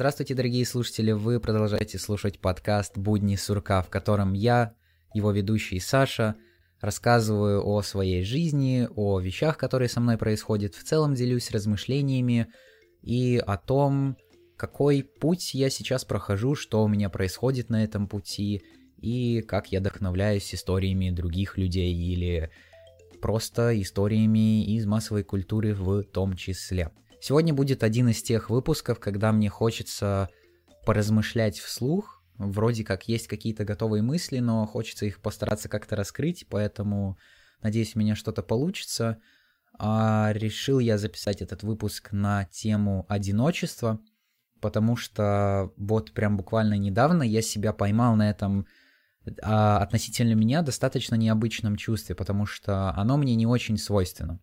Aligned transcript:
Здравствуйте, 0.00 0.34
дорогие 0.34 0.64
слушатели, 0.64 1.12
вы 1.12 1.40
продолжаете 1.40 1.98
слушать 1.98 2.38
подкаст 2.38 2.96
«Будни 2.96 3.36
сурка», 3.36 3.82
в 3.82 3.90
котором 3.90 4.32
я, 4.32 4.72
его 5.12 5.30
ведущий 5.30 5.78
Саша, 5.78 6.36
рассказываю 6.80 7.68
о 7.68 7.82
своей 7.82 8.24
жизни, 8.24 8.88
о 8.96 9.20
вещах, 9.20 9.58
которые 9.58 9.90
со 9.90 10.00
мной 10.00 10.16
происходят, 10.16 10.74
в 10.74 10.84
целом 10.84 11.12
делюсь 11.12 11.50
размышлениями 11.50 12.46
и 13.02 13.36
о 13.46 13.58
том, 13.58 14.16
какой 14.56 15.02
путь 15.02 15.52
я 15.52 15.68
сейчас 15.68 16.06
прохожу, 16.06 16.54
что 16.54 16.82
у 16.82 16.88
меня 16.88 17.10
происходит 17.10 17.68
на 17.68 17.84
этом 17.84 18.08
пути, 18.08 18.62
и 18.96 19.42
как 19.42 19.70
я 19.70 19.80
вдохновляюсь 19.80 20.54
историями 20.54 21.10
других 21.10 21.58
людей 21.58 21.92
или 21.92 22.50
просто 23.20 23.78
историями 23.78 24.64
из 24.64 24.86
массовой 24.86 25.24
культуры 25.24 25.74
в 25.74 26.04
том 26.04 26.36
числе. 26.36 26.90
Сегодня 27.20 27.52
будет 27.52 27.82
один 27.82 28.08
из 28.08 28.22
тех 28.22 28.48
выпусков, 28.48 28.98
когда 28.98 29.30
мне 29.30 29.50
хочется 29.50 30.30
поразмышлять 30.86 31.58
вслух. 31.58 32.22
Вроде 32.38 32.82
как 32.82 33.08
есть 33.08 33.28
какие-то 33.28 33.66
готовые 33.66 34.02
мысли, 34.02 34.38
но 34.38 34.66
хочется 34.66 35.04
их 35.04 35.20
постараться 35.20 35.68
как-то 35.68 35.96
раскрыть, 35.96 36.46
поэтому 36.48 37.18
надеюсь, 37.62 37.94
у 37.94 37.98
меня 37.98 38.16
что-то 38.16 38.42
получится. 38.42 39.18
А 39.78 40.32
решил 40.32 40.78
я 40.78 40.96
записать 40.96 41.42
этот 41.42 41.62
выпуск 41.62 42.10
на 42.12 42.46
тему 42.46 43.04
одиночества, 43.10 44.00
потому 44.62 44.96
что 44.96 45.72
вот 45.76 46.12
прям 46.12 46.38
буквально 46.38 46.78
недавно 46.78 47.22
я 47.22 47.42
себя 47.42 47.74
поймал 47.74 48.16
на 48.16 48.30
этом 48.30 48.66
а, 49.42 49.78
относительно 49.78 50.32
меня 50.32 50.62
достаточно 50.62 51.16
необычном 51.16 51.76
чувстве, 51.76 52.14
потому 52.14 52.46
что 52.46 52.94
оно 52.94 53.18
мне 53.18 53.34
не 53.34 53.46
очень 53.46 53.76
свойственно. 53.76 54.40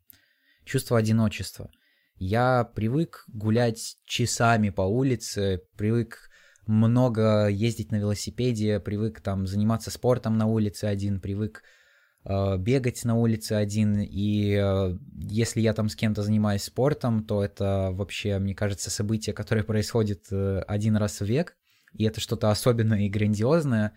Чувство 0.64 1.00
одиночества– 1.00 1.72
я 2.20 2.64
привык 2.76 3.26
гулять 3.28 3.98
часами 4.06 4.70
по 4.70 4.82
улице, 4.82 5.62
привык 5.78 6.30
много 6.66 7.48
ездить 7.48 7.92
на 7.92 7.98
велосипеде, 7.98 8.80
привык 8.80 9.22
там 9.22 9.48
заниматься 9.48 9.92
спортом 9.92 10.38
на 10.38 10.48
улице 10.48 10.86
один, 10.86 11.22
привык 11.22 11.64
э, 12.26 12.58
бегать 12.58 13.06
на 13.06 13.16
улице 13.16 13.54
один, 13.54 14.00
и 14.00 14.54
э, 14.54 14.98
если 15.30 15.62
я 15.62 15.74
там 15.74 15.90
с 15.90 15.96
кем-то 15.96 16.24
занимаюсь 16.24 16.64
спортом, 16.64 17.24
то 17.24 17.44
это 17.44 17.90
вообще, 17.94 18.38
мне 18.40 18.54
кажется, 18.54 18.90
событие, 18.90 19.34
которое 19.34 19.64
происходит 19.64 20.26
э, 20.32 20.60
один 20.68 20.98
раз 20.98 21.22
в 21.22 21.26
век, 21.26 21.56
и 21.94 22.04
это 22.04 22.20
что-то 22.20 22.52
особенное 22.52 23.02
и 23.02 23.10
грандиозное. 23.10 23.94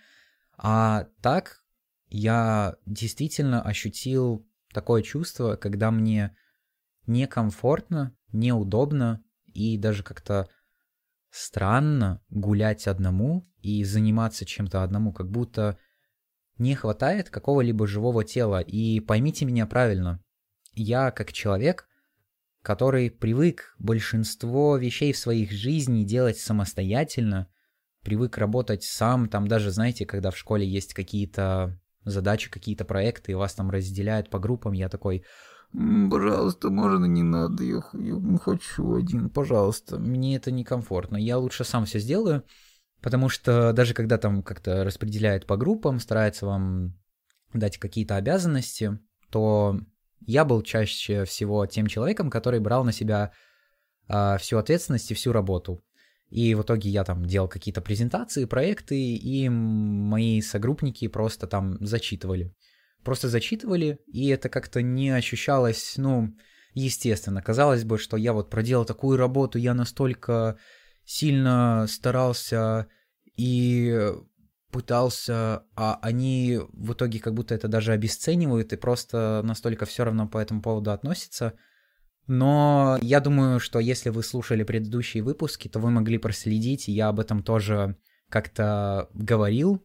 А 0.56 1.06
так 1.22 1.62
я 2.08 2.76
действительно 2.86 3.62
ощутил 3.62 4.46
такое 4.72 5.02
чувство, 5.02 5.56
когда 5.56 5.90
мне 5.90 6.36
некомфортно, 7.06 8.16
неудобно 8.32 9.22
и 9.46 9.76
даже 9.78 10.02
как-то 10.02 10.48
странно 11.30 12.22
гулять 12.28 12.86
одному 12.86 13.48
и 13.60 13.84
заниматься 13.84 14.44
чем-то 14.44 14.82
одному, 14.82 15.12
как 15.12 15.30
будто 15.30 15.78
не 16.58 16.74
хватает 16.74 17.30
какого-либо 17.30 17.86
живого 17.86 18.24
тела. 18.24 18.60
И 18.60 19.00
поймите 19.00 19.44
меня 19.44 19.66
правильно, 19.66 20.22
я 20.74 21.10
как 21.10 21.32
человек, 21.32 21.88
который 22.62 23.10
привык 23.10 23.74
большинство 23.78 24.76
вещей 24.76 25.12
в 25.12 25.18
своих 25.18 25.50
жизни 25.50 26.04
делать 26.04 26.38
самостоятельно, 26.38 27.48
привык 28.02 28.38
работать 28.38 28.82
сам, 28.82 29.28
там 29.28 29.48
даже, 29.48 29.70
знаете, 29.70 30.06
когда 30.06 30.30
в 30.30 30.36
школе 30.36 30.66
есть 30.66 30.94
какие-то 30.94 31.80
задачи, 32.04 32.50
какие-то 32.50 32.84
проекты, 32.84 33.32
и 33.32 33.34
вас 33.34 33.54
там 33.54 33.70
разделяют 33.70 34.30
по 34.30 34.38
группам, 34.38 34.72
я 34.72 34.88
такой, 34.88 35.24
Пожалуйста, 35.72 36.68
можно 36.68 37.04
не 37.04 37.22
надо, 37.22 37.62
я, 37.62 37.82
я 37.94 38.38
хочу 38.38 38.96
один, 38.96 39.30
пожалуйста. 39.30 39.98
Мне 39.98 40.36
это 40.36 40.50
некомфортно. 40.50 41.16
Я 41.16 41.38
лучше 41.38 41.62
сам 41.62 41.84
все 41.84 42.00
сделаю, 42.00 42.44
потому 43.00 43.28
что 43.28 43.72
даже 43.72 43.94
когда 43.94 44.18
там 44.18 44.42
как-то 44.42 44.82
распределяют 44.82 45.46
по 45.46 45.56
группам, 45.56 46.00
стараются 46.00 46.46
вам 46.46 46.98
дать 47.52 47.78
какие-то 47.78 48.16
обязанности, 48.16 48.98
то 49.30 49.78
я 50.26 50.44
был 50.44 50.62
чаще 50.62 51.24
всего 51.24 51.64
тем 51.66 51.86
человеком, 51.86 52.30
который 52.30 52.58
брал 52.58 52.84
на 52.84 52.92
себя 52.92 53.32
э, 54.08 54.38
всю 54.38 54.58
ответственность 54.58 55.10
и 55.12 55.14
всю 55.14 55.32
работу. 55.32 55.84
И 56.30 56.54
в 56.54 56.62
итоге 56.62 56.90
я 56.90 57.04
там 57.04 57.24
делал 57.26 57.48
какие-то 57.48 57.80
презентации, 57.80 58.44
проекты, 58.44 59.00
и 59.16 59.48
мои 59.48 60.40
согруппники 60.40 61.06
просто 61.08 61.46
там 61.46 61.76
зачитывали 61.84 62.54
просто 63.04 63.28
зачитывали, 63.28 63.98
и 64.06 64.28
это 64.28 64.48
как-то 64.48 64.82
не 64.82 65.10
ощущалось, 65.10 65.94
ну, 65.96 66.34
естественно. 66.74 67.42
Казалось 67.42 67.84
бы, 67.84 67.98
что 67.98 68.16
я 68.16 68.32
вот 68.32 68.50
проделал 68.50 68.84
такую 68.84 69.16
работу, 69.16 69.58
я 69.58 69.74
настолько 69.74 70.58
сильно 71.04 71.86
старался 71.88 72.86
и 73.36 74.12
пытался, 74.70 75.64
а 75.74 75.98
они 76.02 76.60
в 76.72 76.92
итоге 76.92 77.18
как 77.18 77.34
будто 77.34 77.54
это 77.54 77.68
даже 77.68 77.92
обесценивают 77.92 78.72
и 78.72 78.76
просто 78.76 79.42
настолько 79.44 79.84
все 79.84 80.04
равно 80.04 80.28
по 80.28 80.38
этому 80.38 80.62
поводу 80.62 80.92
относятся. 80.92 81.54
Но 82.26 82.96
я 83.02 83.20
думаю, 83.20 83.58
что 83.58 83.80
если 83.80 84.10
вы 84.10 84.22
слушали 84.22 84.62
предыдущие 84.62 85.24
выпуски, 85.24 85.66
то 85.66 85.80
вы 85.80 85.90
могли 85.90 86.18
проследить, 86.18 86.86
я 86.86 87.08
об 87.08 87.18
этом 87.18 87.42
тоже 87.42 87.96
как-то 88.28 89.08
говорил, 89.12 89.84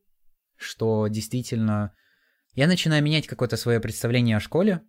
что 0.55 1.07
действительно 1.07 1.95
я 2.55 2.67
начинаю 2.67 3.03
менять 3.03 3.27
какое-то 3.27 3.57
свое 3.57 3.79
представление 3.79 4.37
о 4.37 4.41
школе 4.41 4.81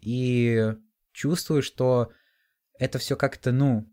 и 0.00 0.74
чувствую, 1.12 1.62
что 1.62 2.12
это 2.78 2.98
все 2.98 3.16
как-то, 3.16 3.52
ну, 3.52 3.90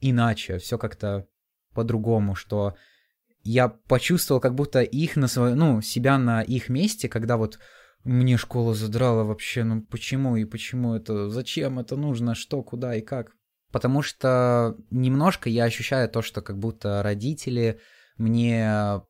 иначе, 0.00 0.58
все 0.58 0.78
как-то 0.78 1.28
по-другому, 1.74 2.34
что 2.34 2.74
я 3.44 3.68
почувствовал 3.68 4.40
как 4.40 4.54
будто 4.54 4.82
их 4.82 5.16
на 5.16 5.28
свое, 5.28 5.54
ну, 5.54 5.82
себя 5.82 6.18
на 6.18 6.42
их 6.42 6.68
месте, 6.68 7.08
когда 7.08 7.36
вот 7.36 7.58
мне 8.04 8.36
школа 8.36 8.74
задрала 8.74 9.24
вообще, 9.24 9.64
ну 9.64 9.82
почему 9.82 10.36
и 10.36 10.44
почему 10.44 10.94
это, 10.94 11.28
зачем 11.28 11.78
это 11.78 11.96
нужно, 11.96 12.34
что, 12.34 12.62
куда 12.62 12.96
и 12.96 13.00
как. 13.00 13.32
Потому 13.70 14.02
что 14.02 14.76
немножко 14.90 15.48
я 15.48 15.64
ощущаю 15.64 16.08
то, 16.08 16.20
что 16.20 16.42
как 16.42 16.58
будто 16.58 17.02
родители 17.02 17.80
мне 18.16 19.02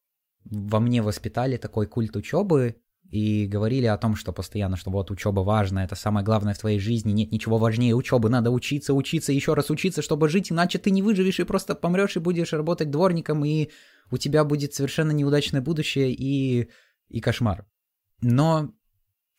во 0.45 0.81
мне 0.81 1.03
воспитали 1.03 1.57
такой 1.57 1.87
культ 1.87 2.17
учебы, 2.17 2.82
и 3.13 3.47
говорили 3.47 3.85
о 3.85 3.99
том, 3.99 4.17
что 4.17 4.33
постоянно, 4.33 4.79
что 4.79 4.91
вот 4.91 5.11
учеба 5.11 5.41
важна, 5.41 5.85
это 5.85 5.95
самое 5.95 6.25
главное 6.25 6.55
в 6.55 6.59
твоей 6.59 6.81
жизни, 6.81 7.13
нет 7.13 7.31
ничего 7.31 7.59
важнее 7.59 7.95
учебы, 7.95 8.31
надо 8.31 8.51
учиться, 8.51 8.95
учиться, 8.95 9.33
еще 9.33 9.53
раз 9.53 9.69
учиться, 9.69 10.01
чтобы 10.01 10.31
жить, 10.31 10.51
иначе 10.51 10.79
ты 10.79 10.91
не 10.91 11.03
выживешь 11.03 11.39
и 11.39 11.45
просто 11.45 11.75
помрешь 11.75 12.17
и 12.17 12.21
будешь 12.21 12.55
работать 12.55 12.91
дворником, 12.91 13.45
и 13.45 13.69
у 14.11 14.17
тебя 14.17 14.45
будет 14.45 14.73
совершенно 14.73 15.11
неудачное 15.11 15.61
будущее 15.61 16.11
и, 16.11 16.71
и 17.09 17.21
кошмар. 17.21 17.67
Но, 18.23 18.73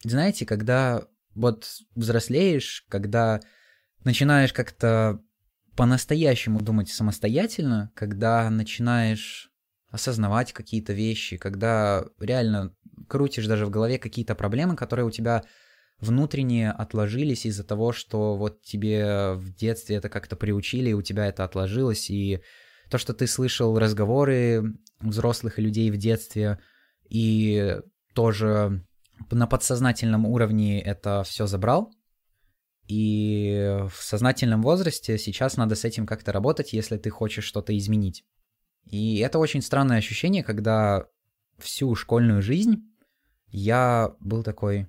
знаете, 0.03 0.45
когда 0.45 1.07
вот 1.33 1.65
взрослеешь, 1.95 2.85
когда 2.89 3.39
начинаешь 4.03 4.53
как-то 4.53 5.19
по-настоящему 5.75 6.61
думать 6.61 6.89
самостоятельно, 6.89 7.91
когда 7.95 8.51
начинаешь 8.51 9.51
осознавать 9.93 10.53
какие-то 10.53 10.91
вещи, 10.91 11.37
когда 11.37 12.03
реально 12.19 12.75
крутишь 13.07 13.45
даже 13.45 13.67
в 13.67 13.69
голове 13.69 13.99
какие-то 13.99 14.33
проблемы, 14.33 14.75
которые 14.75 15.05
у 15.05 15.11
тебя 15.11 15.43
внутренне 15.99 16.71
отложились 16.71 17.45
из-за 17.45 17.63
того, 17.63 17.91
что 17.93 18.35
вот 18.35 18.63
тебе 18.63 19.33
в 19.33 19.53
детстве 19.53 19.97
это 19.97 20.09
как-то 20.09 20.35
приучили, 20.35 20.89
и 20.89 20.93
у 20.93 21.03
тебя 21.03 21.27
это 21.27 21.43
отложилось, 21.43 22.09
и 22.09 22.41
то, 22.89 22.97
что 22.97 23.13
ты 23.13 23.27
слышал 23.27 23.77
разговоры 23.77 24.73
взрослых 24.99 25.59
людей 25.59 25.91
в 25.91 25.97
детстве, 25.97 26.57
и 27.07 27.77
тоже 28.15 28.83
на 29.29 29.45
подсознательном 29.45 30.25
уровне 30.25 30.81
это 30.81 31.21
все 31.23 31.45
забрал, 31.45 31.93
и 32.87 33.77
в 33.91 34.01
сознательном 34.01 34.63
возрасте 34.63 35.19
сейчас 35.19 35.55
надо 35.55 35.75
с 35.75 35.85
этим 35.85 36.07
как-то 36.07 36.31
работать, 36.31 36.73
если 36.73 36.97
ты 36.97 37.11
хочешь 37.11 37.45
что-то 37.45 37.77
изменить. 37.77 38.25
И 38.85 39.17
это 39.19 39.39
очень 39.39 39.61
странное 39.61 39.97
ощущение, 39.97 40.43
когда 40.43 41.07
всю 41.57 41.95
школьную 41.95 42.41
жизнь 42.41 42.89
я 43.47 44.15
был 44.19 44.43
такой, 44.43 44.87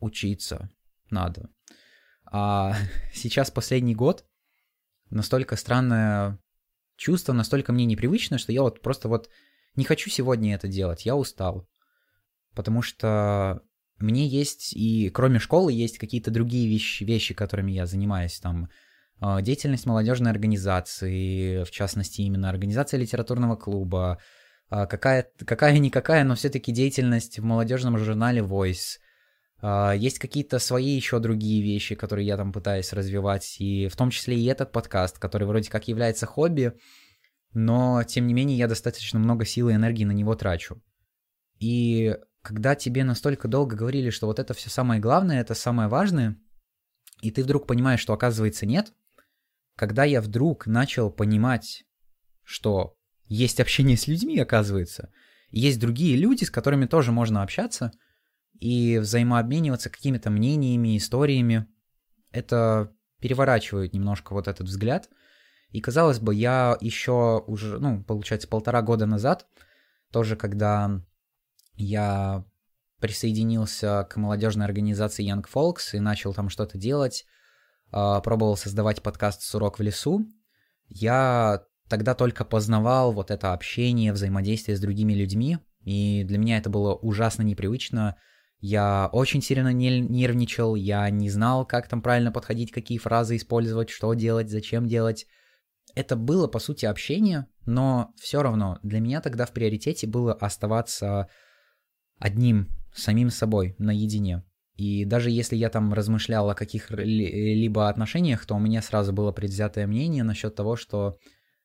учиться 0.00 0.70
надо. 1.10 1.50
А 2.24 2.76
сейчас 3.14 3.50
последний 3.50 3.94
год 3.94 4.26
настолько 5.10 5.56
странное 5.56 6.38
чувство, 6.96 7.32
настолько 7.32 7.72
мне 7.72 7.84
непривычно, 7.84 8.38
что 8.38 8.52
я 8.52 8.62
вот 8.62 8.82
просто 8.82 9.08
вот 9.08 9.30
не 9.74 9.84
хочу 9.84 10.10
сегодня 10.10 10.54
это 10.54 10.68
делать, 10.68 11.06
я 11.06 11.16
устал. 11.16 11.68
Потому 12.54 12.80
что 12.82 13.62
мне 13.98 14.26
есть 14.26 14.72
и 14.74 15.10
кроме 15.10 15.38
школы 15.38 15.72
есть 15.72 15.98
какие-то 15.98 16.30
другие 16.30 16.68
вещи, 16.68 17.04
вещи, 17.04 17.34
которыми 17.34 17.72
я 17.72 17.86
занимаюсь, 17.86 18.40
там 18.40 18.68
деятельность 19.20 19.86
молодежной 19.86 20.30
организации, 20.30 21.64
в 21.64 21.70
частности 21.70 22.20
именно 22.20 22.50
организация 22.50 22.98
литературного 22.98 23.56
клуба, 23.56 24.18
а, 24.68 24.86
какая, 24.86 25.30
какая-никакая, 25.38 26.24
но 26.24 26.34
все-таки 26.34 26.72
деятельность 26.72 27.38
в 27.38 27.44
молодежном 27.44 27.98
журнале 27.98 28.42
Voice. 28.42 28.98
А, 29.62 29.92
есть 29.92 30.18
какие-то 30.18 30.58
свои 30.58 30.90
еще 30.90 31.20
другие 31.20 31.62
вещи, 31.62 31.94
которые 31.94 32.26
я 32.26 32.36
там 32.36 32.52
пытаюсь 32.52 32.92
развивать, 32.92 33.56
и 33.60 33.88
в 33.88 33.96
том 33.96 34.10
числе 34.10 34.36
и 34.36 34.44
этот 34.46 34.72
подкаст, 34.72 35.18
который 35.18 35.46
вроде 35.46 35.70
как 35.70 35.86
является 35.88 36.26
хобби, 36.26 36.72
но 37.54 38.02
тем 38.02 38.26
не 38.26 38.34
менее 38.34 38.58
я 38.58 38.66
достаточно 38.66 39.18
много 39.18 39.44
сил 39.44 39.68
и 39.68 39.74
энергии 39.74 40.04
на 40.04 40.12
него 40.12 40.34
трачу. 40.34 40.82
И 41.58 42.16
когда 42.42 42.74
тебе 42.74 43.04
настолько 43.04 43.48
долго 43.48 43.76
говорили, 43.76 44.10
что 44.10 44.26
вот 44.26 44.38
это 44.40 44.52
все 44.52 44.68
самое 44.68 45.00
главное, 45.00 45.40
это 45.40 45.54
самое 45.54 45.88
важное, 45.88 46.36
и 47.22 47.30
ты 47.30 47.42
вдруг 47.44 47.66
понимаешь, 47.66 48.00
что 48.00 48.12
оказывается 48.12 48.66
нет, 48.66 48.92
когда 49.76 50.04
я 50.04 50.20
вдруг 50.20 50.66
начал 50.66 51.10
понимать, 51.10 51.84
что 52.42 52.96
есть 53.26 53.60
общение 53.60 53.96
с 53.96 54.06
людьми, 54.06 54.38
оказывается, 54.38 55.12
есть 55.50 55.78
другие 55.78 56.16
люди, 56.16 56.44
с 56.44 56.50
которыми 56.50 56.86
тоже 56.86 57.12
можно 57.12 57.42
общаться 57.42 57.92
и 58.58 58.98
взаимообмениваться 58.98 59.90
какими-то 59.90 60.30
мнениями, 60.30 60.96
историями, 60.96 61.66
это 62.32 62.92
переворачивает 63.20 63.92
немножко 63.92 64.32
вот 64.32 64.48
этот 64.48 64.66
взгляд. 64.66 65.08
И 65.70 65.80
казалось 65.80 66.20
бы, 66.20 66.34
я 66.34 66.76
еще 66.80 67.42
уже, 67.46 67.78
ну, 67.78 68.02
получается, 68.02 68.48
полтора 68.48 68.82
года 68.82 69.06
назад, 69.06 69.46
тоже 70.10 70.36
когда 70.36 71.02
я 71.74 72.44
присоединился 73.00 74.06
к 74.08 74.16
молодежной 74.16 74.64
организации 74.64 75.30
Young 75.30 75.44
Folks 75.52 75.94
и 75.94 76.00
начал 76.00 76.32
там 76.32 76.48
что-то 76.48 76.78
делать, 76.78 77.26
пробовал 77.90 78.56
создавать 78.56 79.02
подкаст 79.02 79.42
«Сурок 79.42 79.78
в 79.78 79.82
лесу», 79.82 80.26
я 80.88 81.64
тогда 81.88 82.14
только 82.14 82.44
познавал 82.44 83.12
вот 83.12 83.30
это 83.30 83.52
общение, 83.52 84.12
взаимодействие 84.12 84.76
с 84.76 84.80
другими 84.80 85.12
людьми, 85.12 85.58
и 85.82 86.24
для 86.24 86.38
меня 86.38 86.58
это 86.58 86.70
было 86.70 86.94
ужасно 86.94 87.42
непривычно. 87.42 88.16
Я 88.58 89.08
очень 89.12 89.42
сильно 89.42 89.72
нервничал, 89.72 90.74
я 90.74 91.08
не 91.10 91.30
знал, 91.30 91.66
как 91.66 91.88
там 91.88 92.02
правильно 92.02 92.32
подходить, 92.32 92.72
какие 92.72 92.98
фразы 92.98 93.36
использовать, 93.36 93.90
что 93.90 94.14
делать, 94.14 94.50
зачем 94.50 94.86
делать. 94.86 95.26
Это 95.94 96.16
было, 96.16 96.48
по 96.48 96.58
сути, 96.58 96.86
общение, 96.86 97.46
но 97.66 98.12
все 98.16 98.42
равно 98.42 98.78
для 98.82 99.00
меня 99.00 99.20
тогда 99.20 99.46
в 99.46 99.52
приоритете 99.52 100.06
было 100.06 100.32
оставаться 100.32 101.28
одним, 102.18 102.68
самим 102.94 103.30
собой, 103.30 103.76
наедине. 103.78 104.42
И 104.76 105.06
даже 105.06 105.30
если 105.30 105.56
я 105.56 105.70
там 105.70 105.92
размышлял 105.94 106.50
о 106.50 106.54
каких-либо 106.54 107.88
отношениях, 107.88 108.44
то 108.44 108.54
у 108.54 108.58
меня 108.58 108.82
сразу 108.82 109.12
было 109.12 109.32
предвзятое 109.32 109.86
мнение 109.86 110.22
насчет 110.22 110.54
того, 110.54 110.76
что 110.76 111.18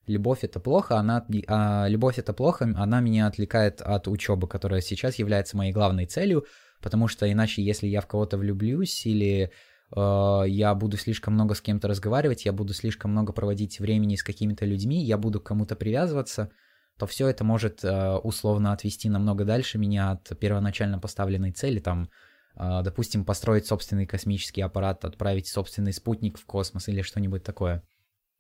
любовь 0.07 0.43
это 0.43 0.59
плохо, 0.59 0.97
она, 0.97 1.25
а, 1.47 1.87
любовь 1.87 2.19
это 2.19 2.33
плохо, 2.33 2.73
она 2.75 3.01
меня 3.01 3.27
отвлекает 3.27 3.81
от 3.81 4.07
учебы, 4.07 4.47
которая 4.47 4.81
сейчас 4.81 5.15
является 5.15 5.57
моей 5.57 5.73
главной 5.73 6.05
целью, 6.05 6.45
потому 6.81 7.07
что 7.07 7.29
иначе, 7.29 7.61
если 7.61 7.87
я 7.87 7.99
в 8.01 8.07
кого-то 8.07 8.37
влюблюсь 8.37 9.05
или 9.05 9.51
э, 9.95 10.43
я 10.47 10.73
буду 10.73 10.97
слишком 10.97 11.33
много 11.33 11.53
с 11.53 11.61
кем-то 11.61 11.87
разговаривать, 11.87 12.45
я 12.45 12.53
буду 12.53 12.73
слишком 12.73 13.11
много 13.11 13.33
проводить 13.33 13.79
времени 13.79 14.15
с 14.15 14.23
какими-то 14.23 14.65
людьми, 14.65 15.03
я 15.03 15.17
буду 15.17 15.39
к 15.41 15.45
кому-то 15.45 15.75
привязываться, 15.75 16.49
то 16.97 17.05
все 17.05 17.27
это 17.27 17.43
может 17.43 17.83
э, 17.83 18.15
условно 18.15 18.71
отвести 18.73 19.09
намного 19.09 19.45
дальше 19.45 19.77
меня 19.77 20.11
от 20.11 20.37
первоначально 20.39 20.97
поставленной 20.97 21.51
цели, 21.51 21.79
там, 21.79 22.09
допустим, 22.55 23.25
построить 23.25 23.65
собственный 23.65 24.05
космический 24.05 24.61
аппарат, 24.61 25.05
отправить 25.05 25.47
собственный 25.47 25.93
спутник 25.93 26.37
в 26.37 26.45
космос 26.45 26.87
или 26.87 27.01
что-нибудь 27.01 27.43
такое. 27.43 27.83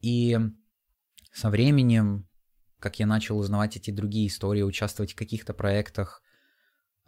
И 0.01 0.37
со 1.31 1.49
временем, 1.49 2.27
как 2.79 2.99
я 2.99 3.05
начал 3.05 3.37
узнавать 3.37 3.77
эти 3.77 3.91
другие 3.91 4.27
истории, 4.27 4.63
участвовать 4.63 5.13
в 5.13 5.15
каких-то 5.15 5.53
проектах, 5.53 6.21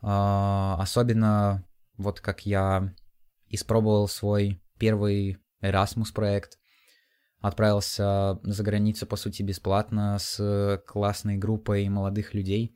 э, 0.02 0.06
особенно 0.08 1.66
вот 1.98 2.22
как 2.22 2.46
я 2.46 2.94
испробовал 3.48 4.08
свой 4.08 4.62
первый 4.78 5.38
Erasmus 5.62 6.14
проект, 6.14 6.58
Отправился 7.44 8.40
за 8.44 8.64
границу, 8.64 9.06
по 9.06 9.18
сути, 9.18 9.44
бесплатно 9.44 10.18
с 10.18 10.82
классной 10.88 11.36
группой 11.36 11.90
молодых 11.90 12.34
людей. 12.34 12.74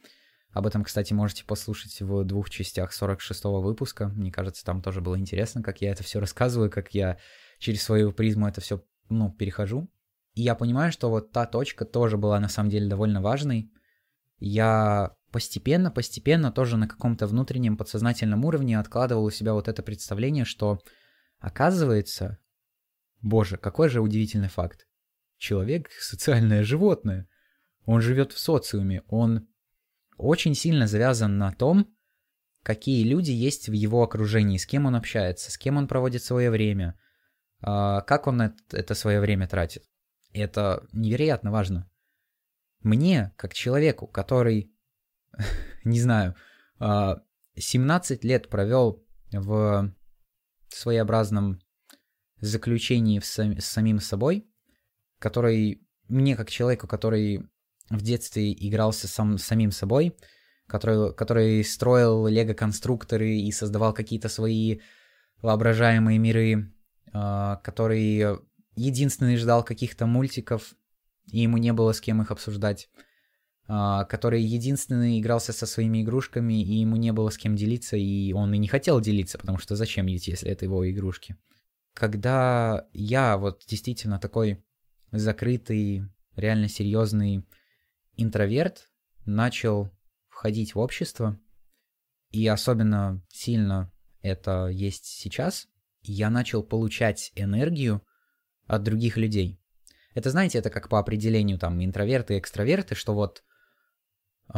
Об 0.58 0.66
этом, 0.66 0.84
кстати, 0.84 1.14
можете 1.14 1.46
послушать 1.46 2.02
в 2.02 2.24
двух 2.24 2.50
частях 2.50 2.92
46-го 2.92 3.62
выпуска. 3.62 4.08
Мне 4.08 4.32
кажется, 4.32 4.66
там 4.66 4.82
тоже 4.82 5.02
было 5.02 5.16
интересно, 5.16 5.62
как 5.62 5.82
я 5.82 5.92
это 5.92 6.02
все 6.02 6.20
рассказываю, 6.20 6.72
как 6.72 6.96
я 6.96 7.20
через 7.60 7.84
свою 7.84 8.12
призму 8.12 8.48
это 8.48 8.60
все, 8.60 8.84
ну, 9.08 9.32
перехожу. 9.32 9.88
И 10.34 10.42
я 10.42 10.56
понимаю, 10.56 10.92
что 10.92 11.12
вот 11.12 11.32
та 11.32 11.46
точка 11.46 11.86
тоже 11.86 12.18
была 12.18 12.40
на 12.40 12.50
самом 12.50 12.72
деле 12.72 12.90
довольно 12.90 13.22
важной. 13.22 13.72
Я 14.40 15.16
постепенно, 15.32 15.92
постепенно 15.92 16.52
тоже 16.52 16.78
на 16.78 16.88
каком-то 16.88 17.28
внутреннем 17.28 17.78
подсознательном 17.78 18.44
уровне 18.44 18.80
откладывал 18.80 19.26
у 19.26 19.30
себя 19.30 19.54
вот 19.54 19.68
это 19.68 19.84
представление, 19.84 20.44
что 20.44 20.80
оказывается, 21.38 22.40
Боже, 23.22 23.58
какой 23.58 23.90
же 23.90 24.02
удивительный 24.02 24.50
факт. 24.50 24.88
Человек— 25.38 25.92
социальное 26.00 26.64
животное. 26.64 27.30
Он 27.86 28.02
живет 28.02 28.32
в 28.32 28.40
социуме, 28.40 29.04
он 29.06 29.48
очень 30.18 30.56
сильно 30.56 30.88
завязан 30.88 31.38
на 31.38 31.52
том, 31.52 31.88
какие 32.64 33.04
люди 33.04 33.32
есть 33.32 33.70
в 33.70 33.72
его 33.72 34.04
окружении, 34.04 34.58
с 34.58 34.66
кем 34.66 34.86
он 34.86 34.96
общается, 34.96 35.52
с 35.52 35.58
кем 35.58 35.78
он 35.78 35.88
проводит 35.88 36.24
свое 36.24 36.50
время, 36.50 37.00
а, 37.62 38.02
как 38.02 38.28
он 38.28 38.42
это 38.42 38.94
свое 38.94 39.20
время 39.20 39.48
тратит. 39.48 39.84
И 40.32 40.40
это 40.40 40.86
невероятно 40.92 41.52
важно. 41.52 41.90
Мне, 42.82 43.34
как 43.38 43.54
человеку, 43.54 44.08
который, 44.08 44.72
не 45.84 46.00
знаю, 46.00 46.36
17 46.80 48.24
а, 48.24 48.28
лет 48.28 48.50
провел 48.50 49.04
в 49.32 49.94
своеобразном 50.70 51.60
заключении 52.40 53.20
с 53.20 53.66
самим 53.66 54.00
собой, 54.00 54.48
который 55.20 55.88
мне 56.08 56.36
как 56.36 56.50
человеку, 56.50 56.88
который 56.88 57.50
в 57.90 58.02
детстве 58.02 58.52
игрался 58.54 59.08
сам, 59.08 59.38
самим 59.38 59.72
собой, 59.72 60.16
который, 60.68 61.14
который 61.14 61.64
строил 61.64 62.28
лего-конструкторы 62.28 63.38
и 63.38 63.52
создавал 63.52 63.94
какие-то 63.94 64.30
свои 64.30 64.80
воображаемые 65.42 66.18
миры, 66.20 66.74
э, 67.14 67.56
который 67.64 68.40
единственный 68.76 69.38
ждал 69.38 69.64
каких-то 69.64 70.06
мультиков, 70.06 70.76
и 71.32 71.40
ему 71.40 71.58
не 71.58 71.74
было 71.74 71.94
с 71.94 72.02
кем 72.02 72.22
их 72.22 72.32
обсуждать, 72.32 72.90
э, 73.68 74.00
который 74.10 74.42
единственный 74.42 75.20
игрался 75.20 75.54
со 75.54 75.66
своими 75.66 76.04
игрушками, 76.04 76.62
и 76.62 76.80
ему 76.80 76.96
не 76.98 77.14
было 77.14 77.30
с 77.30 77.38
кем 77.38 77.56
делиться, 77.56 77.96
и 77.96 78.34
он 78.34 78.54
и 78.54 78.58
не 78.58 78.68
хотел 78.68 79.00
делиться, 79.00 79.38
потому 79.38 79.58
что 79.58 79.76
зачем 79.76 80.08
ведь, 80.08 80.28
если 80.28 80.52
это 80.52 80.66
его 80.66 80.90
игрушки? 80.90 81.38
Когда 81.94 82.88
я 82.94 83.38
вот 83.38 83.64
действительно 83.68 84.20
такой 84.20 84.64
закрытый, 85.12 86.04
реально 86.36 86.70
серьезный 86.70 87.48
интроверт 88.18 88.90
начал 89.26 89.90
входить 90.28 90.76
в 90.76 90.80
общество, 90.80 91.40
и 92.32 92.46
особенно 92.48 93.24
сильно 93.30 93.92
это 94.22 94.68
есть 94.68 95.06
сейчас, 95.06 95.68
я 96.02 96.30
начал 96.30 96.64
получать 96.64 97.32
энергию 97.36 98.06
от 98.66 98.84
других 98.84 99.18
людей. 99.18 99.62
Это, 100.14 100.30
знаете, 100.32 100.58
это 100.58 100.70
как 100.70 100.90
по 100.90 101.00
определению 101.00 101.60
там 101.60 101.84
интроверты 101.84 102.36
и 102.36 102.40
экстраверты, 102.40 102.96
что 102.96 103.14
вот 103.14 103.44
э, 104.54 104.58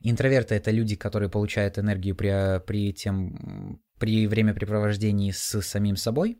интроверты 0.00 0.54
это 0.54 0.70
люди, 0.70 0.96
которые 0.96 1.28
получают 1.28 1.78
энергию 1.78 2.16
при, 2.16 2.60
при 2.66 2.92
тем 2.92 3.82
при 3.98 4.26
времяпрепровождении 4.26 5.30
с 5.30 5.60
самим 5.62 5.96
собой, 5.96 6.38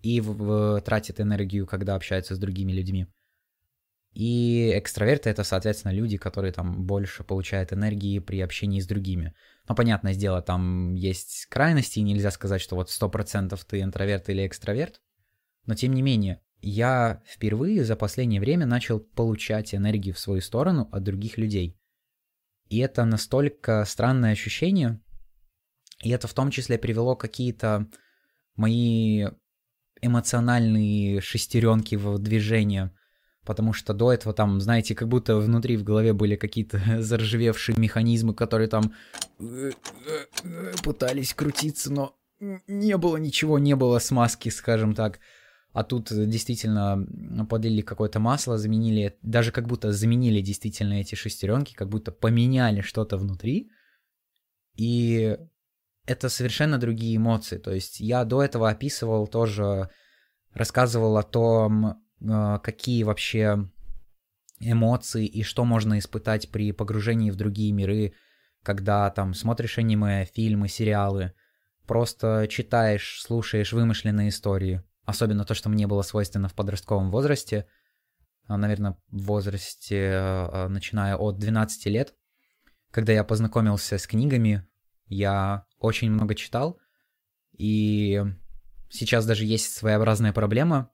и 0.00 0.20
в, 0.20 0.32
в, 0.32 0.80
тратит 0.82 1.20
энергию, 1.20 1.66
когда 1.66 1.94
общается 1.94 2.34
с 2.34 2.38
другими 2.38 2.72
людьми. 2.72 3.06
И 4.18 4.76
экстраверты— 4.76 5.30
это, 5.30 5.44
соответственно, 5.44 5.92
люди, 5.92 6.16
которые 6.16 6.52
там 6.52 6.84
больше 6.84 7.22
получают 7.22 7.72
энергии 7.72 8.18
при 8.18 8.40
общении 8.40 8.80
с 8.80 8.86
другими. 8.88 9.32
Но, 9.68 9.76
понятное 9.76 10.12
дело, 10.12 10.42
там 10.42 10.94
есть 10.94 11.46
крайности, 11.48 12.00
и 12.00 12.02
нельзя 12.02 12.32
сказать, 12.32 12.60
что 12.60 12.74
вот 12.74 12.90
100% 12.90 13.56
ты 13.64 13.80
интроверт 13.80 14.28
или 14.28 14.44
экстраверт. 14.44 15.00
Но, 15.66 15.76
тем 15.76 15.94
не 15.94 16.02
менее, 16.02 16.42
я 16.60 17.22
впервые 17.28 17.84
за 17.84 17.94
последнее 17.94 18.40
время 18.40 18.66
начал 18.66 18.98
получать 18.98 19.72
энергию 19.72 20.16
в 20.16 20.18
свою 20.18 20.40
сторону 20.40 20.88
от 20.90 21.04
других 21.04 21.38
людей. 21.38 21.78
И 22.70 22.78
это 22.78 23.04
настолько 23.04 23.84
странное 23.84 24.32
ощущение, 24.32 25.00
и 26.02 26.10
это 26.10 26.26
в 26.26 26.34
том 26.34 26.50
числе 26.50 26.76
привело 26.76 27.14
какие-то 27.14 27.86
мои 28.56 29.28
эмоциональные 30.00 31.20
шестеренки 31.20 31.94
в 31.94 32.18
движение. 32.18 32.92
Потому 33.48 33.72
что 33.72 33.94
до 33.94 34.12
этого 34.12 34.34
там, 34.34 34.60
знаете, 34.60 34.94
как 34.94 35.08
будто 35.08 35.36
внутри 35.36 35.78
в 35.78 35.82
голове 35.82 36.12
были 36.12 36.36
какие-то 36.36 36.80
заржавевшие 37.02 37.78
механизмы, 37.78 38.34
которые 38.34 38.68
там 38.68 38.92
э, 39.40 39.72
э, 40.44 40.72
пытались 40.84 41.32
крутиться, 41.32 41.90
но 41.90 42.14
не 42.68 42.98
было 42.98 43.16
ничего, 43.16 43.58
не 43.58 43.74
было 43.74 44.00
смазки, 44.00 44.50
скажем 44.50 44.94
так. 44.94 45.20
А 45.72 45.82
тут 45.82 46.12
действительно 46.28 47.06
подлили 47.48 47.80
какое-то 47.80 48.20
масло, 48.20 48.58
заменили, 48.58 49.16
даже 49.22 49.50
как 49.50 49.66
будто 49.66 49.92
заменили 49.92 50.42
действительно 50.42 51.00
эти 51.00 51.14
шестеренки, 51.14 51.72
как 51.74 51.88
будто 51.88 52.12
поменяли 52.12 52.82
что-то 52.82 53.16
внутри. 53.16 53.70
И 54.76 55.38
это 56.04 56.28
совершенно 56.28 56.76
другие 56.76 57.16
эмоции. 57.16 57.56
То 57.56 57.72
есть 57.72 58.00
я 58.00 58.24
до 58.24 58.42
этого 58.42 58.68
описывал 58.68 59.26
тоже, 59.26 59.88
рассказывал 60.52 61.16
о 61.16 61.22
том, 61.22 61.86
э, 61.86 61.94
какие 62.20 63.02
вообще 63.04 63.68
эмоций 64.60 65.26
и 65.26 65.42
что 65.42 65.64
можно 65.64 65.98
испытать 65.98 66.50
при 66.50 66.72
погружении 66.72 67.30
в 67.30 67.36
другие 67.36 67.72
миры, 67.72 68.14
когда 68.62 69.08
там 69.10 69.34
смотришь 69.34 69.78
аниме, 69.78 70.26
фильмы, 70.34 70.68
сериалы, 70.68 71.32
просто 71.86 72.46
читаешь, 72.48 73.20
слушаешь 73.22 73.72
вымышленные 73.72 74.28
истории, 74.28 74.82
особенно 75.04 75.44
то, 75.44 75.54
что 75.54 75.68
мне 75.68 75.86
было 75.86 76.02
свойственно 76.02 76.48
в 76.48 76.54
подростковом 76.54 77.10
возрасте, 77.10 77.66
а, 78.46 78.56
наверное, 78.56 78.96
в 79.08 79.22
возрасте, 79.24 80.10
а, 80.14 80.68
начиная 80.68 81.16
от 81.16 81.38
12 81.38 81.86
лет, 81.86 82.14
когда 82.90 83.12
я 83.12 83.24
познакомился 83.24 83.98
с 83.98 84.06
книгами, 84.06 84.66
я 85.06 85.66
очень 85.78 86.10
много 86.10 86.34
читал, 86.34 86.78
и 87.52 88.22
сейчас 88.90 89.26
даже 89.26 89.44
есть 89.44 89.72
своеобразная 89.72 90.32
проблема, 90.32 90.90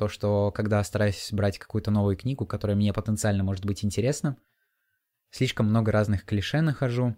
то, 0.00 0.08
что 0.08 0.50
когда 0.50 0.82
стараюсь 0.82 1.28
брать 1.30 1.58
какую-то 1.58 1.90
новую 1.90 2.16
книгу, 2.16 2.46
которая 2.46 2.74
мне 2.74 2.90
потенциально 2.94 3.44
может 3.44 3.66
быть 3.66 3.84
интересна, 3.84 4.38
слишком 5.30 5.66
много 5.66 5.92
разных 5.92 6.24
клише 6.24 6.62
нахожу, 6.62 7.16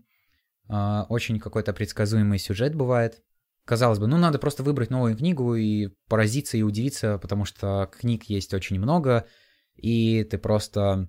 а, 0.69 1.07
очень 1.09 1.39
какой-то 1.39 1.73
предсказуемый 1.73 2.41
сюжет 2.41 2.75
бывает. 2.75 3.23
Казалось 3.67 4.01
бы, 4.01 4.09
ну 4.09 4.17
надо 4.19 4.41
просто 4.41 4.65
выбрать 4.65 4.91
новую 4.91 5.17
книгу 5.17 5.55
и 5.55 5.91
поразиться 6.09 6.57
и 6.57 6.63
удивиться, 6.63 7.19
потому 7.19 7.45
что 7.45 7.89
книг 8.01 8.25
есть 8.25 8.53
очень 8.53 8.81
много, 8.81 9.29
и 9.77 10.25
ты 10.25 10.37
просто 10.37 11.09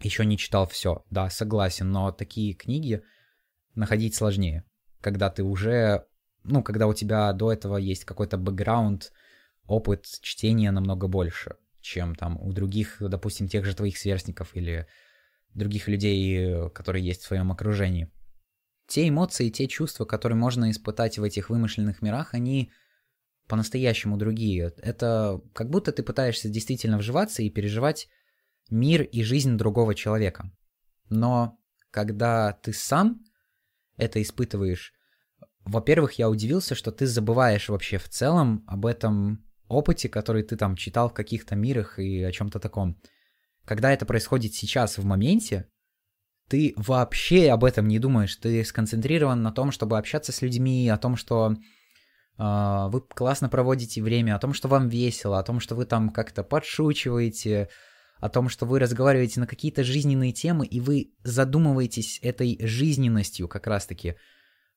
еще 0.00 0.26
не 0.26 0.36
читал 0.36 0.66
все. 0.66 1.04
Да, 1.10 1.30
согласен, 1.30 1.88
но 1.92 2.10
такие 2.10 2.52
книги 2.54 3.04
находить 3.76 4.16
сложнее, 4.16 4.64
когда 5.00 5.30
ты 5.30 5.44
уже, 5.44 6.04
ну, 6.42 6.64
когда 6.64 6.88
у 6.88 6.94
тебя 6.94 7.32
до 7.32 7.52
этого 7.52 7.76
есть 7.76 8.04
какой-то 8.04 8.38
бэкграунд, 8.38 9.12
опыт 9.66 10.06
чтения 10.20 10.70
намного 10.70 11.08
больше, 11.08 11.56
чем 11.80 12.14
там 12.14 12.40
у 12.40 12.52
других, 12.52 12.96
допустим, 13.00 13.48
тех 13.48 13.64
же 13.64 13.74
твоих 13.74 13.98
сверстников 13.98 14.54
или 14.54 14.86
других 15.54 15.88
людей, 15.88 16.70
которые 16.70 17.04
есть 17.04 17.22
в 17.22 17.26
своем 17.26 17.50
окружении. 17.52 18.10
Те 18.86 19.08
эмоции, 19.08 19.50
те 19.50 19.66
чувства, 19.66 20.04
которые 20.04 20.36
можно 20.36 20.70
испытать 20.70 21.18
в 21.18 21.22
этих 21.22 21.50
вымышленных 21.50 22.02
мирах, 22.02 22.34
они 22.34 22.70
по-настоящему 23.48 24.16
другие. 24.16 24.72
Это 24.78 25.40
как 25.54 25.70
будто 25.70 25.92
ты 25.92 26.02
пытаешься 26.02 26.48
действительно 26.48 26.98
вживаться 26.98 27.42
и 27.42 27.50
переживать 27.50 28.08
мир 28.70 29.02
и 29.02 29.22
жизнь 29.22 29.56
другого 29.56 29.94
человека. 29.94 30.52
Но 31.08 31.58
когда 31.90 32.52
ты 32.52 32.72
сам 32.72 33.24
это 33.96 34.20
испытываешь, 34.20 34.92
во-первых, 35.64 36.12
я 36.14 36.28
удивился, 36.28 36.74
что 36.74 36.92
ты 36.92 37.06
забываешь 37.06 37.68
вообще 37.68 37.98
в 37.98 38.08
целом 38.08 38.64
об 38.66 38.86
этом 38.86 39.45
опыте, 39.68 40.08
который 40.08 40.42
ты 40.42 40.56
там 40.56 40.76
читал 40.76 41.08
в 41.08 41.14
каких-то 41.14 41.54
мирах 41.56 41.98
и 41.98 42.22
о 42.22 42.32
чем-то 42.32 42.58
таком. 42.60 43.00
Когда 43.64 43.92
это 43.92 44.06
происходит 44.06 44.54
сейчас, 44.54 44.98
в 44.98 45.04
моменте, 45.04 45.68
ты 46.48 46.74
вообще 46.76 47.50
об 47.50 47.64
этом 47.64 47.88
не 47.88 47.98
думаешь. 47.98 48.36
Ты 48.36 48.64
сконцентрирован 48.64 49.42
на 49.42 49.52
том, 49.52 49.72
чтобы 49.72 49.98
общаться 49.98 50.32
с 50.32 50.42
людьми, 50.42 50.88
о 50.88 50.98
том, 50.98 51.16
что 51.16 51.56
э, 52.38 52.88
вы 52.88 53.00
классно 53.00 53.48
проводите 53.48 54.02
время, 54.02 54.36
о 54.36 54.38
том, 54.38 54.54
что 54.54 54.68
вам 54.68 54.88
весело, 54.88 55.38
о 55.38 55.42
том, 55.42 55.58
что 55.58 55.74
вы 55.74 55.86
там 55.86 56.10
как-то 56.10 56.44
подшучиваете, 56.44 57.68
о 58.20 58.28
том, 58.28 58.48
что 58.48 58.64
вы 58.64 58.78
разговариваете 58.78 59.40
на 59.40 59.46
какие-то 59.46 59.82
жизненные 59.82 60.32
темы, 60.32 60.66
и 60.66 60.80
вы 60.80 61.12
задумываетесь 61.24 62.20
этой 62.22 62.58
жизненностью 62.60 63.48
как 63.48 63.66
раз-таки. 63.66 64.14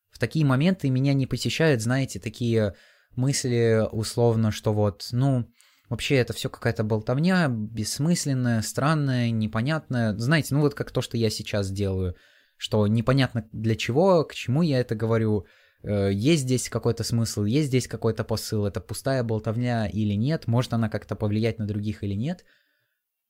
В 0.10 0.17
такие 0.17 0.46
моменты 0.46 0.89
меня 0.89 1.13
не 1.13 1.27
посещают, 1.27 1.81
знаете, 1.81 2.19
такие 2.19 2.74
мысли 3.15 3.87
условно, 3.91 4.51
что 4.51 4.73
вот, 4.73 5.07
ну, 5.11 5.45
вообще 5.89 6.15
это 6.15 6.33
все 6.33 6.49
какая-то 6.49 6.83
болтовня, 6.83 7.47
бессмысленная, 7.49 8.61
странная, 8.61 9.31
непонятная. 9.31 10.17
Знаете, 10.17 10.55
ну 10.55 10.61
вот 10.61 10.73
как 10.73 10.91
то, 10.91 11.01
что 11.01 11.17
я 11.17 11.29
сейчас 11.29 11.71
делаю, 11.71 12.15
что 12.57 12.85
непонятно 12.87 13.47
для 13.51 13.75
чего, 13.75 14.23
к 14.23 14.33
чему 14.33 14.61
я 14.61 14.79
это 14.79 14.95
говорю, 14.95 15.45
э, 15.83 16.11
есть 16.13 16.43
здесь 16.43 16.69
какой-то 16.69 17.03
смысл, 17.03 17.43
есть 17.43 17.67
здесь 17.67 17.87
какой-то 17.87 18.23
посыл, 18.23 18.65
это 18.65 18.81
пустая 18.81 19.23
болтовня 19.23 19.87
или 19.87 20.13
нет, 20.13 20.47
может 20.47 20.73
она 20.73 20.89
как-то 20.89 21.15
повлиять 21.15 21.59
на 21.59 21.67
других 21.67 22.03
или 22.03 22.13
нет– 22.13 22.45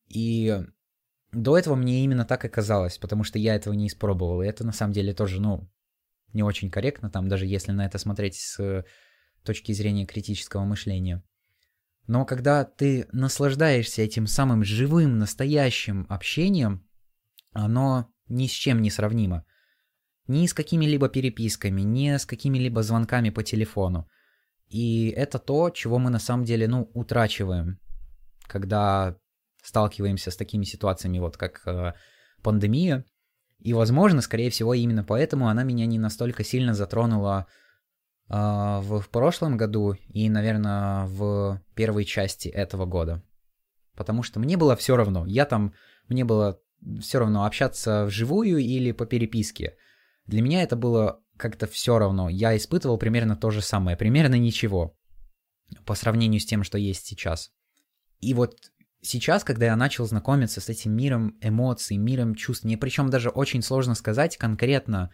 и 0.09 0.59
до 1.31 1.57
этого 1.57 1.75
мне 1.75 2.03
именно 2.03 2.25
так 2.25 2.43
и 2.43 2.50
казалось, 2.50 2.98
потому 2.98 3.24
что 3.24 3.39
я 3.39 3.55
этого 3.55 3.74
не 3.74 3.88
испробовал. 3.88 4.41
И 4.41 4.48
это 4.48 4.65
на 4.65 4.71
самом 4.71 4.93
деле 4.93 5.13
тоже, 5.13 5.39
ну, 5.39 5.69
не 6.33 6.43
очень 6.43 6.69
корректно, 6.69 7.09
там, 7.09 7.27
даже 7.27 7.45
если 7.45 7.71
на 7.71 7.86
это 7.86 7.98
смотреть 7.98 8.36
с 8.36 8.86
точки 9.43 9.72
зрения 9.72 10.05
критического 10.05 10.63
мышления. 10.63 11.24
Но 12.08 12.25
когда 12.25 12.63
ты 12.63 13.08
наслаждаешься 13.12 14.01
этим 14.01 14.25
самым 14.25 14.63
живым, 14.63 15.19
настоящим 15.19 16.08
общением, 16.10 16.84
оно 17.53 18.12
ни 18.27 18.48
с 18.48 18.51
чем 18.51 18.81
не 18.81 18.89
сравнимо. 18.89 19.46
Ни 20.27 20.48
с 20.48 20.53
какими-либо 20.53 21.10
переписками, 21.10 21.81
ни 21.81 22.17
с 22.17 22.25
какими-либо 22.25 22.84
звонками 22.84 23.29
по 23.29 23.43
телефону. 23.43 24.08
И 24.69 25.10
это 25.10 25.39
то, 25.39 25.69
чего 25.72 25.98
мы 25.98 26.10
на 26.10 26.19
самом 26.19 26.46
деле, 26.46 26.67
ну, 26.67 26.89
утрачиваем, 26.93 27.79
когда 28.48 29.17
сталкиваемся 29.63 30.31
с 30.31 30.38
такими 30.38 30.63
ситуациями, 30.63 31.19
вот 31.19 31.38
как 31.38 31.62
э, 31.65 31.93
пандемия. 32.43 33.05
И, 33.60 33.74
возможно, 33.74 34.22
скорее 34.22 34.50
всего, 34.50 34.74
именно 34.74 35.03
поэтому 35.03 35.48
она 35.48 35.63
меня 35.63 35.86
не 35.86 36.00
настолько 36.00 36.43
сильно 36.43 36.74
затронула 36.74 37.48
в, 38.29 39.01
в 39.01 39.09
прошлом 39.09 39.57
году 39.57 39.95
и, 40.13 40.29
наверное, 40.29 41.05
в 41.07 41.62
первой 41.75 42.05
части 42.05 42.48
этого 42.48 42.86
года. 42.86 43.24
Потому 43.95 44.24
что 44.24 44.39
мне 44.39 44.55
было 44.55 44.75
все 44.75 44.95
равно. 44.95 45.25
Я 45.25 45.45
там, 45.45 45.74
мне 46.07 46.24
было 46.24 46.59
все 47.01 47.19
равно 47.19 47.45
общаться 47.45 48.05
вживую 48.05 48.59
или 48.59 48.91
по 48.91 49.05
переписке. 49.05 49.75
Для 50.25 50.41
меня 50.41 50.63
это 50.63 50.75
было 50.75 51.21
как-то 51.38 51.67
все 51.67 51.98
равно. 51.98 52.29
Я 52.29 52.55
испытывал 52.55 52.98
примерно 52.98 53.36
то 53.36 53.50
же 53.50 53.62
самое, 53.62 53.98
примерно 53.98 54.36
ничего 54.36 54.95
по 55.86 55.95
сравнению 55.95 56.39
с 56.39 56.45
тем, 56.45 56.63
что 56.63 56.77
есть 56.77 57.05
сейчас. 57.05 57.51
И 58.19 58.33
вот 58.33 58.71
сейчас, 59.01 59.43
когда 59.43 59.67
я 59.67 59.75
начал 59.75 60.05
знакомиться 60.05 60.62
с 60.62 60.69
этим 60.69 60.95
миром 60.95 61.38
эмоций, 61.41 61.98
миром 61.98 62.36
чувств, 62.36 62.63
мне 62.63 62.77
причем 62.77 63.09
даже 63.09 63.29
очень 63.29 63.62
сложно 63.62 63.95
сказать 63.95 64.38
конкретно, 64.38 65.12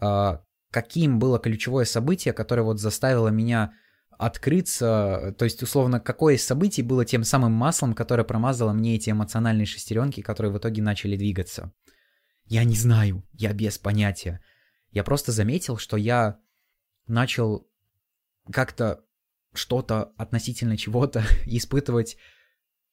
э, 0.00 0.38
каким 0.74 1.20
было 1.20 1.38
ключевое 1.38 1.84
событие, 1.84 2.34
которое 2.34 2.62
вот 2.62 2.80
заставило 2.80 3.28
меня 3.28 3.74
открыться, 4.10 5.32
то 5.38 5.44
есть, 5.44 5.62
условно, 5.62 6.00
какое 6.00 6.34
из 6.34 6.44
событий 6.44 6.82
было 6.82 7.04
тем 7.04 7.22
самым 7.22 7.52
маслом, 7.52 7.94
которое 7.94 8.24
промазало 8.24 8.72
мне 8.72 8.96
эти 8.96 9.10
эмоциональные 9.10 9.66
шестеренки, 9.66 10.20
которые 10.20 10.50
в 10.50 10.58
итоге 10.58 10.82
начали 10.82 11.16
двигаться. 11.16 11.72
Я 12.46 12.64
не 12.64 12.74
знаю, 12.74 13.22
я 13.32 13.52
без 13.52 13.78
понятия. 13.78 14.40
Я 14.90 15.04
просто 15.04 15.30
заметил, 15.30 15.76
что 15.76 15.96
я 15.96 16.40
начал 17.06 17.68
как-то 18.50 19.04
что-то 19.52 20.12
относительно 20.16 20.76
чего-то 20.76 21.22
испытывать 21.46 22.16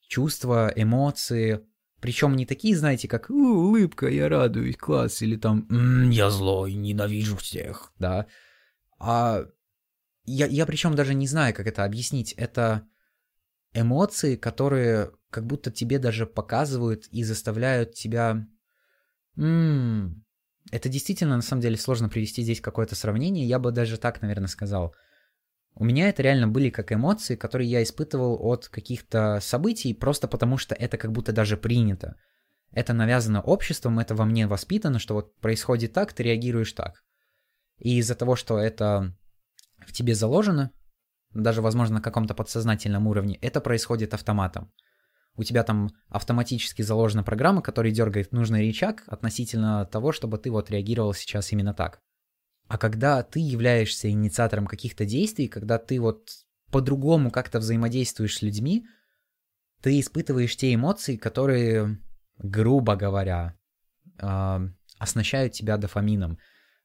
чувства, 0.08 0.72
эмоции. 0.76 1.62
Причем 2.02 2.36
не 2.36 2.48
такие, 2.48 2.76
знаете, 2.76 3.08
как 3.08 3.30
улыбка, 3.30 4.08
я 4.08 4.28
радуюсь, 4.28 4.76
класс, 4.76 5.22
или 5.22 5.36
там 5.36 5.68
«М, 5.70 6.10
я 6.10 6.32
злой, 6.32 6.74
ненавижу 6.74 7.38
всех, 7.38 7.94
да. 8.00 8.26
А 9.00 9.46
я, 10.26 10.48
я 10.48 10.66
причем 10.66 10.96
даже 10.96 11.14
не 11.14 11.28
знаю, 11.28 11.54
как 11.54 11.68
это 11.68 11.84
объяснить. 11.84 12.34
Это 12.34 12.88
эмоции, 13.74 14.36
которые 14.36 15.12
как 15.30 15.46
будто 15.46 15.72
тебе 15.72 16.00
даже 16.00 16.26
показывают 16.26 17.08
и 17.12 17.24
заставляют 17.24 17.94
тебя... 17.94 18.48
М-м, 19.38 20.26
это 20.72 20.90
действительно, 20.90 21.36
на 21.36 21.42
самом 21.44 21.62
деле, 21.62 21.78
сложно 21.78 22.10
привести 22.10 22.42
здесь 22.42 22.62
какое-то 22.62 22.96
сравнение. 22.96 23.48
Я 23.48 23.60
бы 23.60 23.72
даже 23.72 23.98
так, 23.98 24.22
наверное, 24.22 24.48
сказал. 24.48 24.96
У 25.76 25.84
меня 25.84 26.10
это 26.10 26.22
реально 26.22 26.48
были 26.48 26.70
как 26.70 26.92
эмоции, 26.92 27.36
которые 27.36 27.70
я 27.70 27.82
испытывал 27.82 28.38
от 28.42 28.68
каких-то 28.68 29.40
событий, 29.42 29.94
просто 29.94 30.28
потому 30.28 30.58
что 30.58 30.76
это 30.76 30.98
как 30.98 31.12
будто 31.12 31.32
даже 31.32 31.58
принято. 31.58 32.18
Это 32.72 32.94
навязано 32.94 33.42
обществом, 33.42 34.00
это 34.00 34.16
во 34.16 34.26
мне 34.26 34.48
воспитано, 34.48 35.00
что 35.00 35.14
вот 35.14 35.36
происходит 35.40 35.94
так, 35.94 36.14
ты 36.14 36.24
реагируешь 36.24 36.74
так. 36.74 37.04
И 37.80 37.98
из-за 37.98 38.16
того, 38.16 38.36
что 38.36 38.60
это 38.60 39.16
в 39.80 39.92
тебе 39.92 40.14
заложено, 40.14 40.72
даже, 41.34 41.62
возможно, 41.62 41.96
на 41.96 42.02
каком-то 42.02 42.34
подсознательном 42.34 43.08
уровне, 43.08 43.38
это 43.42 43.62
происходит 43.62 44.14
автоматом. 44.14 44.72
У 45.36 45.44
тебя 45.44 45.64
там 45.64 45.90
автоматически 46.10 46.82
заложена 46.82 47.24
программа, 47.24 47.62
которая 47.62 47.94
дергает 47.94 48.34
нужный 48.34 48.68
рычаг 48.68 49.04
относительно 49.08 49.86
того, 49.86 50.12
чтобы 50.12 50.38
ты 50.38 50.52
вот 50.52 50.70
реагировал 50.70 51.14
сейчас 51.14 51.52
именно 51.52 51.74
так. 51.74 52.02
А 52.72 52.78
когда 52.78 53.22
ты 53.22 53.42
являешься 53.42 54.10
инициатором 54.10 54.66
каких-то 54.66 55.04
действий, 55.04 55.50
когда 55.50 55.78
ты 55.78 56.00
вот 56.00 56.30
по-другому 56.72 57.30
как-то 57.30 57.60
взаимодействуешь 57.60 58.38
с 58.38 58.42
людьми, 58.42 58.88
ты 59.82 60.00
испытываешь 60.00 60.56
те 60.56 60.74
эмоции, 60.74 61.18
которые, 61.18 62.00
грубо 62.38 62.96
говоря, 62.96 63.58
э, 64.22 64.60
оснащают 64.98 65.52
тебя 65.52 65.76
дофамином, 65.76 66.38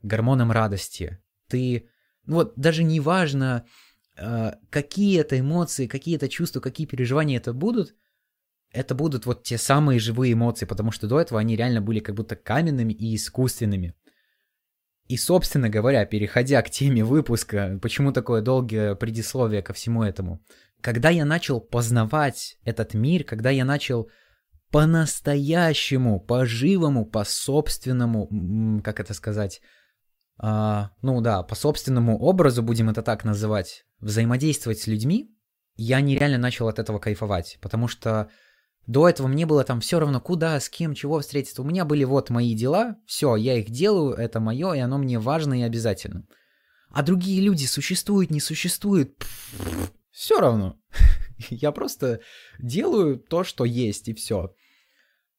гормоном 0.02 0.50
радости. 0.50 1.20
Ты, 1.46 1.88
вот 2.26 2.54
даже 2.56 2.82
не 2.82 2.98
важно, 2.98 3.64
э, 4.16 4.54
какие 4.70 5.20
это 5.20 5.38
эмоции, 5.38 5.86
какие 5.86 6.16
это 6.16 6.28
чувства, 6.28 6.58
какие 6.58 6.88
переживания 6.88 7.36
это 7.36 7.52
будут, 7.52 7.94
это 8.72 8.96
будут 8.96 9.24
вот 9.24 9.44
те 9.44 9.56
самые 9.56 10.00
живые 10.00 10.32
эмоции, 10.32 10.66
потому 10.66 10.90
что 10.90 11.06
до 11.06 11.20
этого 11.20 11.38
они 11.38 11.54
реально 11.54 11.80
были 11.80 12.00
как 12.00 12.16
будто 12.16 12.34
каменными 12.34 12.92
и 12.92 13.14
искусственными. 13.14 13.94
И, 15.08 15.16
собственно 15.16 15.68
говоря, 15.68 16.04
переходя 16.04 16.60
к 16.62 16.70
теме 16.70 17.04
выпуска, 17.04 17.78
почему 17.80 18.12
такое 18.12 18.42
долгое 18.42 18.94
предисловие 18.96 19.62
ко 19.62 19.72
всему 19.72 20.02
этому, 20.02 20.42
когда 20.80 21.10
я 21.10 21.24
начал 21.24 21.60
познавать 21.60 22.58
этот 22.64 22.94
мир, 22.94 23.24
когда 23.24 23.50
я 23.50 23.64
начал 23.64 24.10
по-настоящему, 24.70 26.20
по-живому, 26.20 27.06
по-собственному, 27.06 28.82
как 28.82 28.98
это 28.98 29.14
сказать, 29.14 29.60
а, 30.38 30.90
ну 31.02 31.20
да, 31.20 31.42
по 31.42 31.54
собственному 31.54 32.18
образу, 32.18 32.62
будем 32.62 32.90
это 32.90 33.02
так 33.02 33.24
называть, 33.24 33.84
взаимодействовать 34.00 34.80
с 34.80 34.86
людьми, 34.86 35.32
я 35.76 36.00
нереально 36.00 36.38
начал 36.38 36.68
от 36.68 36.78
этого 36.78 36.98
кайфовать, 36.98 37.58
потому 37.60 37.86
что 37.86 38.28
до 38.86 39.08
этого 39.08 39.26
мне 39.26 39.46
было 39.46 39.64
там 39.64 39.80
все 39.80 39.98
равно, 39.98 40.20
куда, 40.20 40.60
с 40.60 40.68
кем, 40.68 40.94
чего 40.94 41.20
встретиться. 41.20 41.62
У 41.62 41.64
меня 41.64 41.84
были 41.84 42.04
вот 42.04 42.30
мои 42.30 42.54
дела, 42.54 42.96
все, 43.06 43.36
я 43.36 43.58
их 43.58 43.70
делаю, 43.70 44.14
это 44.14 44.40
мое, 44.40 44.74
и 44.74 44.78
оно 44.78 44.98
мне 44.98 45.18
важно 45.18 45.60
и 45.60 45.62
обязательно. 45.62 46.26
А 46.90 47.02
другие 47.02 47.42
люди 47.42 47.66
существуют, 47.66 48.30
не 48.30 48.40
существуют, 48.40 49.26
все 50.10 50.40
равно. 50.40 50.80
Я 51.50 51.72
просто 51.72 52.20
делаю 52.60 53.18
то, 53.18 53.44
что 53.44 53.64
есть, 53.64 54.08
и 54.08 54.14
все. 54.14 54.54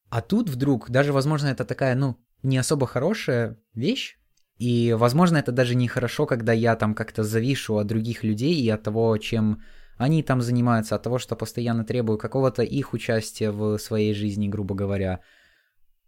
А 0.10 0.22
тут 0.22 0.50
вдруг, 0.50 0.89
даже, 0.89 1.13
возможно, 1.13 1.48
это 1.48 1.66
такая, 1.66 1.96
ну, 1.96 2.18
не 2.44 2.58
особо 2.58 2.86
хорошая 2.86 3.58
вещь, 3.74 4.18
и, 4.58 4.94
возможно, 4.94 5.38
это 5.38 5.51
даже 5.51 5.75
нехорошо, 5.75 6.25
когда 6.25 6.51
я 6.51 6.75
там 6.75 6.96
как-то 6.96 7.24
завишу 7.24 7.77
от 7.77 7.88
других 7.88 8.24
людей 8.24 8.56
и 8.56 8.70
от 8.70 8.84
того, 8.84 9.18
чем 9.18 9.62
они 9.98 10.24
там 10.24 10.42
занимаются, 10.42 10.96
от 10.96 11.04
того, 11.04 11.20
что 11.20 11.36
постоянно 11.36 11.84
требую 11.84 12.18
какого-то 12.18 12.63
их 12.63 12.94
участия 12.94 13.51
в 13.51 13.77
своей 13.77 14.13
жизни, 14.13 14.48
грубо 14.48 14.75
говоря. 14.75 15.20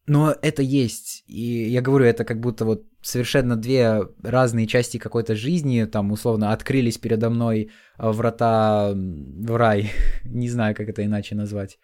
Но 0.08 0.36
это 0.42 0.62
есть. 0.62 1.24
И 1.28 1.70
я 1.70 1.82
говорю, 1.82 2.06
это 2.06 2.26
как 2.26 2.40
будто 2.40 2.66
вот 2.66 2.84
совершенно 3.02 3.56
две 3.56 4.02
разные 4.24 4.68
части 4.68 4.98
какой-то 4.98 5.36
жизни, 5.36 5.86
там, 5.86 6.12
условно, 6.12 6.52
открылись 6.52 6.98
передо 6.98 7.30
мной 7.30 7.72
а, 7.98 8.12
врата 8.12 8.92
в 8.94 9.56
рай. 9.56 9.92
Не 10.24 10.50
знаю, 10.50 10.76
как 10.76 10.90
это 10.90 11.06
иначе 11.06 11.36
назвать. 11.36 11.78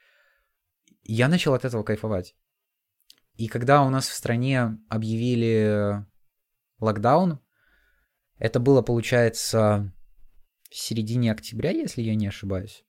Я 1.03 1.27
начал 1.27 1.53
от 1.53 1.65
этого 1.65 1.83
кайфовать. 1.83 2.35
И 3.35 3.47
когда 3.47 3.83
у 3.83 3.89
нас 3.89 4.07
в 4.07 4.13
стране 4.13 4.79
объявили 4.89 6.05
локдаун. 6.79 7.39
Это 8.37 8.59
было, 8.59 8.81
получается, 8.81 9.93
в 10.75 10.77
середине 10.77 11.31
октября, 11.31 11.71
если 11.71 12.01
я 12.01 12.15
не 12.15 12.27
ошибаюсь. 12.27 12.83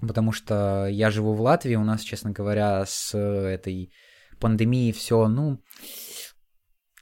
Потому 0.00 0.30
что 0.30 0.86
я 0.86 1.10
живу 1.10 1.34
в 1.34 1.40
Латвии, 1.40 1.74
у 1.74 1.82
нас, 1.82 2.02
честно 2.02 2.30
говоря, 2.30 2.84
с 2.86 3.18
этой 3.18 3.90
пандемией 4.38 4.92
все, 4.92 5.26
ну, 5.26 5.60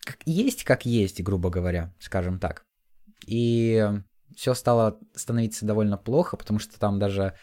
как 0.02 0.16
есть, 0.24 0.64
как 0.64 0.86
есть, 0.86 1.22
грубо 1.22 1.50
говоря, 1.50 1.92
скажем 2.00 2.38
так. 2.38 2.64
И 3.26 3.86
все 4.34 4.54
стало 4.54 4.98
становиться 5.14 5.66
довольно 5.66 5.98
плохо, 5.98 6.38
потому 6.38 6.58
что 6.58 6.78
там 6.78 6.98
даже 6.98 7.34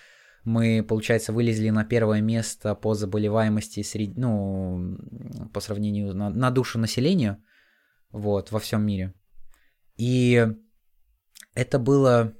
мы, 0.44 0.84
получается, 0.84 1.34
вылезли 1.34 1.70
на 1.70 1.86
первое 1.86 2.22
место 2.22 2.74
по 2.74 2.96
заболеваемости 2.96 3.84
среди, 3.84 4.20
ну, 4.20 4.98
по 5.54 5.60
сравнению 5.60 6.16
на, 6.16 6.32
на 6.32 6.50
душу 6.50 6.80
населения 6.80 7.38
вот, 8.12 8.52
во 8.52 8.58
всем 8.60 8.84
мире. 8.88 9.14
И 9.98 10.48
это 11.54 11.78
было... 11.78 12.34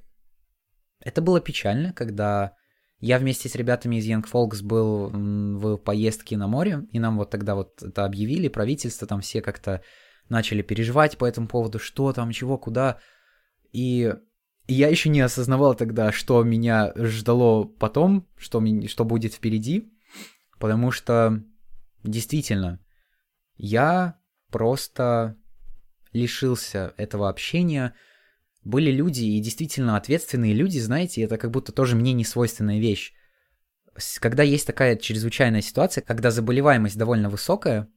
Это 1.02 1.22
было 1.22 1.42
печально, 1.42 1.94
когда 1.94 2.56
я 3.00 3.18
вместе 3.18 3.50
с 3.50 3.56
ребятами 3.56 3.96
из 3.96 4.08
Young 4.08 4.26
Folks 4.32 4.64
был 4.64 5.10
в 5.10 5.78
поездке 5.78 6.38
на 6.38 6.48
море, 6.48 6.86
и 6.92 7.00
нам 7.00 7.18
вот 7.18 7.32
тогда 7.32 7.56
вот 7.56 7.82
это 7.82 8.06
объявили, 8.06 8.48
правительство, 8.48 9.08
там 9.08 9.22
все 9.22 9.42
как-то 9.42 9.82
начали 10.30 10.62
переживать 10.62 11.18
по 11.18 11.26
этому 11.26 11.48
поводу, 11.48 11.80
что 11.80 12.14
там, 12.14 12.32
чего, 12.32 12.58
куда. 12.58 13.00
И 13.72 14.14
я 14.68 14.88
еще 14.88 15.10
не 15.10 15.22
осознавал 15.22 15.76
тогда, 15.76 16.12
что 16.12 16.44
меня 16.44 16.94
ждало 16.96 17.66
потом, 17.66 18.28
что, 18.38 18.64
что 18.88 19.04
будет 19.04 19.34
впереди, 19.34 19.92
потому 20.60 20.92
что 20.92 21.44
действительно 22.04 22.80
я 23.58 24.20
просто 24.50 25.38
лишился 26.14 26.94
этого 26.98 27.30
общения. 27.30 27.96
Были 28.64 28.92
люди, 28.92 29.24
и 29.24 29.40
действительно 29.40 29.98
ответственные 29.98 30.54
люди, 30.54 30.78
знаете, 30.78 31.24
это 31.24 31.38
как 31.38 31.52
будто 31.52 31.72
тоже 31.72 31.96
мне 31.96 32.14
не 32.14 32.24
свойственная 32.24 32.80
вещь. 32.80 33.14
Когда 34.20 34.44
есть 34.44 34.68
такая 34.68 34.96
чрезвычайная 34.96 35.62
ситуация, 35.62 36.04
когда 36.04 36.32
заболеваемость 36.32 36.98
довольно 36.98 37.30
высокая, 37.30 37.90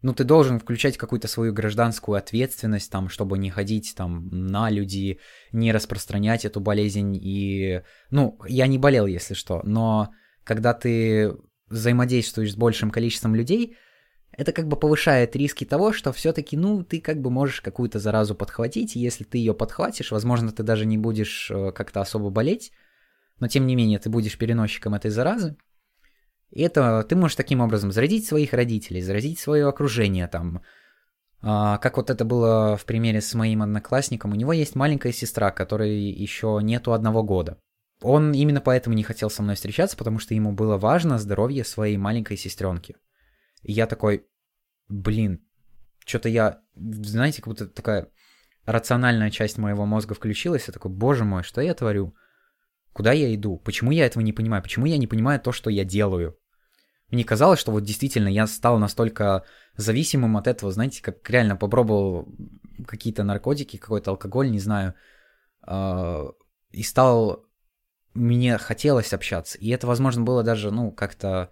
ну, 0.00 0.12
ты 0.14 0.24
должен 0.24 0.58
включать 0.58 0.96
какую-то 0.96 1.28
свою 1.28 1.52
гражданскую 1.52 2.16
ответственность, 2.16 2.90
там, 2.90 3.08
чтобы 3.08 3.38
не 3.38 3.50
ходить 3.50 3.94
там 3.96 4.28
на 4.30 4.68
люди, 4.68 5.20
не 5.52 5.72
распространять 5.72 6.44
эту 6.44 6.60
болезнь 6.60 7.16
и... 7.16 7.82
Ну, 8.10 8.38
я 8.48 8.66
не 8.66 8.78
болел, 8.78 9.06
если 9.06 9.34
что, 9.34 9.62
но 9.62 10.10
когда 10.42 10.74
ты 10.74 11.36
взаимодействуешь 11.68 12.52
с 12.52 12.56
большим 12.56 12.90
количеством 12.90 13.36
людей, 13.36 13.76
это 14.32 14.52
как 14.52 14.66
бы 14.66 14.76
повышает 14.76 15.36
риски 15.36 15.64
того, 15.64 15.92
что 15.92 16.12
все-таки, 16.12 16.56
ну, 16.56 16.82
ты 16.82 17.00
как 17.00 17.20
бы 17.20 17.30
можешь 17.30 17.60
какую-то 17.60 17.98
заразу 17.98 18.34
подхватить, 18.34 18.96
и 18.96 19.00
если 19.00 19.24
ты 19.24 19.38
ее 19.38 19.54
подхватишь, 19.54 20.10
возможно, 20.10 20.52
ты 20.52 20.62
даже 20.62 20.86
не 20.86 20.96
будешь 20.96 21.50
э, 21.50 21.72
как-то 21.72 22.00
особо 22.00 22.30
болеть, 22.30 22.72
но 23.40 23.48
тем 23.48 23.66
не 23.66 23.76
менее 23.76 23.98
ты 23.98 24.08
будешь 24.08 24.38
переносчиком 24.38 24.94
этой 24.94 25.10
заразы. 25.10 25.56
И 26.50 26.62
это 26.62 27.04
ты 27.08 27.16
можешь 27.16 27.36
таким 27.36 27.60
образом 27.60 27.92
заразить 27.92 28.26
своих 28.26 28.52
родителей, 28.52 29.02
заразить 29.02 29.38
свое 29.38 29.66
окружение 29.66 30.28
там. 30.28 30.62
А, 31.40 31.78
как 31.78 31.96
вот 31.96 32.08
это 32.08 32.24
было 32.24 32.76
в 32.76 32.84
примере 32.84 33.20
с 33.20 33.34
моим 33.34 33.62
одноклассником, 33.62 34.32
у 34.32 34.36
него 34.36 34.52
есть 34.52 34.76
маленькая 34.76 35.12
сестра, 35.12 35.50
которой 35.50 35.98
еще 35.98 36.60
нету 36.62 36.92
одного 36.92 37.22
года. 37.22 37.58
Он 38.00 38.32
именно 38.32 38.60
поэтому 38.60 38.96
не 38.96 39.02
хотел 39.02 39.30
со 39.30 39.42
мной 39.42 39.56
встречаться, 39.56 39.96
потому 39.96 40.18
что 40.18 40.34
ему 40.34 40.52
было 40.52 40.76
важно 40.76 41.18
здоровье 41.18 41.64
своей 41.64 41.96
маленькой 41.96 42.36
сестренки. 42.36 42.96
И 43.62 43.72
я 43.72 43.86
такой, 43.86 44.26
блин, 44.88 45.44
что-то 46.04 46.28
я, 46.28 46.60
знаете, 46.74 47.42
как 47.42 47.48
будто 47.48 47.66
такая 47.66 48.08
рациональная 48.64 49.30
часть 49.30 49.58
моего 49.58 49.86
мозга 49.86 50.14
включилась, 50.14 50.66
я 50.66 50.72
такой, 50.72 50.90
боже 50.90 51.24
мой, 51.24 51.42
что 51.42 51.60
я 51.60 51.74
творю? 51.74 52.14
Куда 52.92 53.12
я 53.12 53.34
иду? 53.34 53.56
Почему 53.58 53.90
я 53.90 54.06
этого 54.06 54.22
не 54.22 54.32
понимаю? 54.32 54.62
Почему 54.62 54.86
я 54.86 54.98
не 54.98 55.06
понимаю 55.06 55.40
то, 55.40 55.52
что 55.52 55.70
я 55.70 55.84
делаю? 55.84 56.38
Мне 57.10 57.24
казалось, 57.24 57.60
что 57.60 57.72
вот 57.72 57.84
действительно 57.84 58.28
я 58.28 58.46
стал 58.46 58.78
настолько 58.78 59.44
зависимым 59.76 60.36
от 60.36 60.46
этого, 60.46 60.72
знаете, 60.72 61.02
как 61.02 61.28
реально 61.28 61.56
попробовал 61.56 62.28
какие-то 62.86 63.22
наркотики, 63.22 63.76
какой-то 63.76 64.12
алкоголь, 64.12 64.50
не 64.50 64.60
знаю, 64.60 64.94
э, 65.66 66.24
и 66.70 66.82
стал... 66.82 67.46
Мне 68.14 68.58
хотелось 68.58 69.14
общаться. 69.14 69.56
И 69.56 69.70
это, 69.70 69.86
возможно, 69.86 70.22
было 70.22 70.42
даже, 70.42 70.70
ну, 70.70 70.90
как-то 70.92 71.48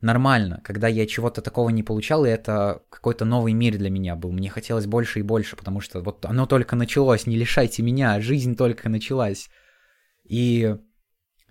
нормально, 0.00 0.60
когда 0.64 0.88
я 0.88 1.06
чего-то 1.06 1.42
такого 1.42 1.70
не 1.70 1.82
получал, 1.82 2.24
и 2.24 2.30
это 2.30 2.82
какой-то 2.90 3.24
новый 3.24 3.52
мир 3.52 3.76
для 3.76 3.90
меня 3.90 4.16
был. 4.16 4.32
Мне 4.32 4.48
хотелось 4.48 4.86
больше 4.86 5.20
и 5.20 5.22
больше, 5.22 5.56
потому 5.56 5.80
что 5.80 6.00
вот 6.00 6.24
оно 6.24 6.46
только 6.46 6.76
началось, 6.76 7.26
не 7.26 7.36
лишайте 7.36 7.82
меня, 7.82 8.20
жизнь 8.20 8.56
только 8.56 8.88
началась. 8.88 9.50
И 10.24 10.76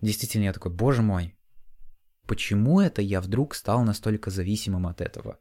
действительно 0.01 0.45
я 0.45 0.53
такой, 0.53 0.71
боже 0.71 1.01
мой, 1.01 1.35
почему 2.27 2.79
это 2.79 3.01
я 3.01 3.21
вдруг 3.21 3.55
стал 3.55 3.83
настолько 3.83 4.31
зависимым 4.31 4.87
от 4.87 5.01
этого? 5.01 5.39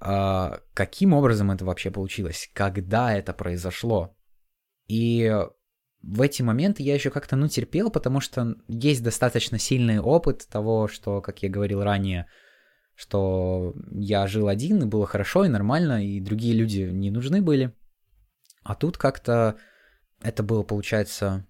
А, 0.00 0.60
каким 0.74 1.12
образом 1.12 1.50
это 1.50 1.64
вообще 1.64 1.90
получилось? 1.90 2.50
Когда 2.54 3.12
это 3.12 3.32
произошло? 3.32 4.16
И 4.88 5.30
в 6.02 6.22
эти 6.22 6.42
моменты 6.42 6.82
я 6.82 6.94
еще 6.94 7.10
как-то, 7.10 7.36
ну, 7.36 7.48
терпел, 7.48 7.90
потому 7.90 8.20
что 8.20 8.56
есть 8.68 9.02
достаточно 9.02 9.58
сильный 9.58 9.98
опыт 9.98 10.46
того, 10.48 10.88
что, 10.88 11.20
как 11.20 11.42
я 11.42 11.48
говорил 11.48 11.82
ранее, 11.82 12.26
что 12.94 13.74
я 13.92 14.26
жил 14.26 14.48
один, 14.48 14.82
и 14.82 14.86
было 14.86 15.06
хорошо, 15.06 15.44
и 15.44 15.48
нормально, 15.48 16.04
и 16.06 16.20
другие 16.20 16.54
люди 16.54 16.82
не 16.82 17.10
нужны 17.10 17.42
были. 17.42 17.74
А 18.62 18.74
тут 18.74 18.96
как-то 18.96 19.58
это 20.22 20.42
было, 20.42 20.62
получается, 20.62 21.46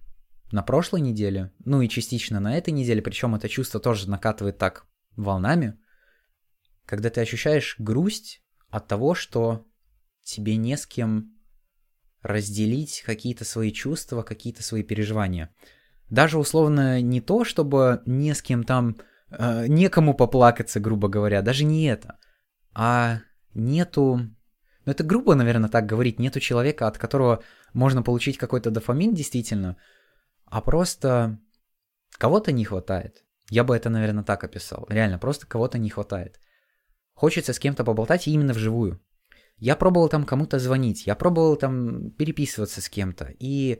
на 0.51 0.63
прошлой 0.63 1.01
неделе, 1.01 1.51
ну 1.63 1.81
и 1.81 1.89
частично 1.89 2.39
на 2.39 2.57
этой 2.57 2.71
неделе, 2.71 3.01
причем 3.01 3.35
это 3.35 3.47
чувство 3.47 3.79
тоже 3.79 4.09
накатывает 4.09 4.57
так 4.57 4.85
волнами, 5.15 5.77
когда 6.85 7.09
ты 7.09 7.21
ощущаешь 7.21 7.75
грусть 7.79 8.43
от 8.69 8.87
того, 8.87 9.13
что 9.13 9.65
тебе 10.23 10.57
не 10.57 10.75
с 10.77 10.85
кем 10.85 11.30
разделить 12.21 13.03
какие-то 13.05 13.45
свои 13.45 13.71
чувства, 13.71 14.23
какие-то 14.23 14.63
свои 14.63 14.83
переживания. 14.83 15.49
Даже 16.09 16.37
условно 16.37 17.01
не 17.01 17.21
то, 17.21 17.43
чтобы 17.43 18.01
не 18.05 18.33
с 18.33 18.41
кем 18.41 18.63
там, 18.63 18.97
э, 19.29 19.67
некому 19.67 20.13
поплакаться, 20.13 20.79
грубо 20.79 21.07
говоря, 21.07 21.41
даже 21.41 21.63
не 21.63 21.85
это, 21.85 22.19
а 22.73 23.19
нету, 23.53 24.19
ну 24.85 24.91
это 24.91 25.03
грубо, 25.03 25.35
наверное, 25.35 25.69
так 25.69 25.85
говорить, 25.85 26.19
нету 26.19 26.39
человека, 26.39 26.87
от 26.87 26.97
которого 26.97 27.43
можно 27.73 28.03
получить 28.03 28.37
какой-то 28.37 28.71
дофамин 28.71 29.13
действительно, 29.13 29.77
а 30.45 30.61
просто 30.61 31.39
кого-то 32.17 32.51
не 32.51 32.65
хватает. 32.65 33.23
Я 33.49 33.63
бы 33.63 33.75
это, 33.75 33.89
наверное, 33.89 34.23
так 34.23 34.43
описал. 34.43 34.85
Реально, 34.89 35.17
просто 35.19 35.45
кого-то 35.47 35.77
не 35.77 35.89
хватает. 35.89 36.39
Хочется 37.13 37.53
с 37.53 37.59
кем-то 37.59 37.83
поболтать 37.83 38.27
именно 38.27 38.53
вживую. 38.53 39.01
Я 39.61 39.75
пробовал 39.75 40.09
там 40.09 40.25
кому-то 40.25 40.57
звонить, 40.57 41.05
я 41.05 41.15
пробовал 41.15 41.55
там 41.55 42.09
переписываться 42.09 42.81
с 42.81 42.89
кем-то, 42.89 43.31
и 43.37 43.79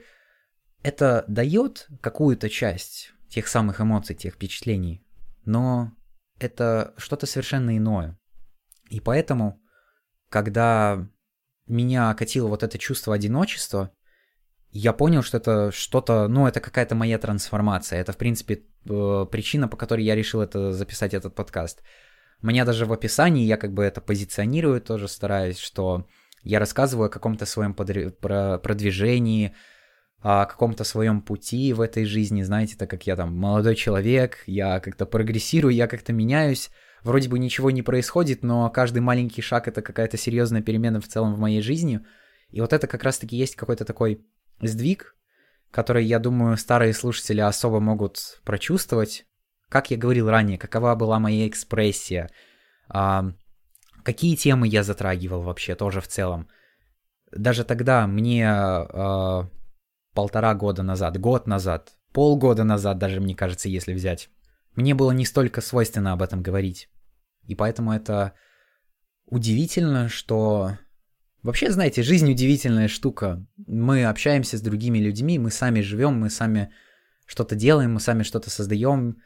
это 0.83 1.25
дает 1.27 1.87
какую-то 2.01 2.49
часть 2.49 3.13
тех 3.29 3.47
самых 3.47 3.81
эмоций, 3.81 4.15
тех 4.15 4.35
впечатлений, 4.35 5.03
но 5.43 5.91
это 6.39 6.93
что-то 6.97 7.25
совершенно 7.25 7.75
иное. 7.75 8.19
И 8.91 8.99
поэтому, 8.99 9.59
когда 10.29 11.09
меня 11.65 12.11
окатило 12.11 12.47
вот 12.47 12.61
это 12.61 12.77
чувство 12.77 13.15
одиночества, 13.15 13.91
я 14.69 14.93
понял, 14.93 15.23
что 15.23 15.37
это 15.37 15.71
что-то, 15.71 16.27
ну, 16.27 16.45
это 16.45 16.59
какая-то 16.59 16.93
моя 16.93 17.17
трансформация. 17.17 17.99
Это, 17.99 18.13
в 18.13 18.17
принципе, 18.17 18.61
э, 18.87 19.25
причина, 19.31 19.67
по 19.67 19.77
которой 19.77 20.05
я 20.05 20.15
решил 20.15 20.41
это 20.41 20.73
записать 20.73 21.15
этот 21.15 21.33
подкаст. 21.33 21.81
Меня 22.41 22.65
даже 22.65 22.86
в 22.86 22.93
описании 22.93 23.45
я 23.45 23.58
как 23.58 23.73
бы 23.73 23.84
это 23.84 24.01
позиционирую, 24.01 24.82
тоже 24.82 25.08
стараюсь, 25.08 25.60
что 25.60 26.08
я 26.43 26.60
рассказываю 26.60 27.08
о 27.08 27.10
каком-то 27.10 27.45
своем 27.45 27.73
подр... 27.73 28.12
продвижении, 28.12 29.54
о 30.21 30.45
каком-то 30.45 30.84
своем 30.84 31.21
пути 31.21 31.73
в 31.73 31.82
этой 31.82 32.06
жизни, 32.06 32.43
знаете, 32.43 32.75
так 32.77 32.89
как 32.89 33.06
я 33.08 33.15
там 33.15 33.36
молодой 33.36 33.75
человек, 33.75 34.43
я 34.45 34.80
как-то 34.80 35.06
прогрессирую, 35.06 35.73
я 35.73 35.88
как-то 35.88 36.13
меняюсь, 36.13 36.69
вроде 37.04 37.30
бы 37.30 37.39
ничего 37.39 37.71
не 37.71 37.82
происходит, 37.82 38.43
но 38.43 38.69
каждый 38.69 38.99
маленький 38.99 39.41
шаг 39.41 39.67
это 39.67 39.82
какая-то 39.82 40.17
серьезная 40.17 40.62
перемена 40.62 40.99
в 40.99 41.08
целом 41.08 41.36
в 41.36 41.39
моей 41.39 41.62
жизни. 41.62 42.01
И 42.49 42.62
вот 42.62 42.73
это 42.73 42.88
как 42.88 43.04
раз-таки 43.04 43.36
есть 43.36 43.56
какой-то 43.56 43.86
такой 43.86 44.25
сдвиг, 44.62 45.15
который, 45.71 46.06
я 46.06 46.19
думаю, 46.19 46.58
старые 46.58 46.93
слушатели 46.93 47.39
особо 47.39 47.80
могут 47.80 48.41
прочувствовать. 48.43 49.25
Как 49.71 49.89
я 49.89 49.97
говорил 49.97 50.29
ранее, 50.29 50.57
какова 50.57 50.95
была 50.95 51.17
моя 51.17 51.47
экспрессия, 51.47 52.29
а, 52.89 53.31
какие 54.03 54.36
темы 54.36 54.67
я 54.67 54.84
затрагивал 54.84 55.43
вообще 55.43 55.75
тоже 55.75 56.01
в 56.01 56.07
целом. 56.07 56.49
Даже 57.31 57.63
тогда 57.63 58.05
мне 58.05 58.45
а, 58.49 59.49
полтора 60.13 60.55
года 60.55 60.84
назад, 60.84 61.17
год 61.17 61.47
назад, 61.47 61.93
полгода 62.12 62.65
назад 62.65 62.97
даже, 62.97 63.21
мне 63.21 63.34
кажется, 63.34 63.69
если 63.69 63.93
взять. 63.93 64.29
Мне 64.75 64.93
было 64.93 65.12
не 65.12 65.25
столько 65.25 65.62
свойственно 65.62 66.12
об 66.12 66.21
этом 66.21 66.43
говорить. 66.43 66.89
И 67.47 67.55
поэтому 67.55 67.93
это 67.93 68.34
удивительно, 69.25 70.10
что... 70.10 70.77
Вообще, 71.43 71.71
знаете, 71.71 72.03
жизнь 72.03 72.29
удивительная 72.29 72.89
штука. 72.89 73.47
Мы 73.67 74.03
общаемся 74.03 74.57
с 74.57 74.62
другими 74.62 74.99
людьми, 74.99 75.39
мы 75.39 75.49
сами 75.49 75.79
живем, 75.79 76.19
мы 76.19 76.29
сами 76.29 76.73
что-то 77.25 77.55
делаем, 77.55 77.93
мы 77.93 78.01
сами 78.01 78.23
что-то 78.23 78.49
создаем 78.49 79.21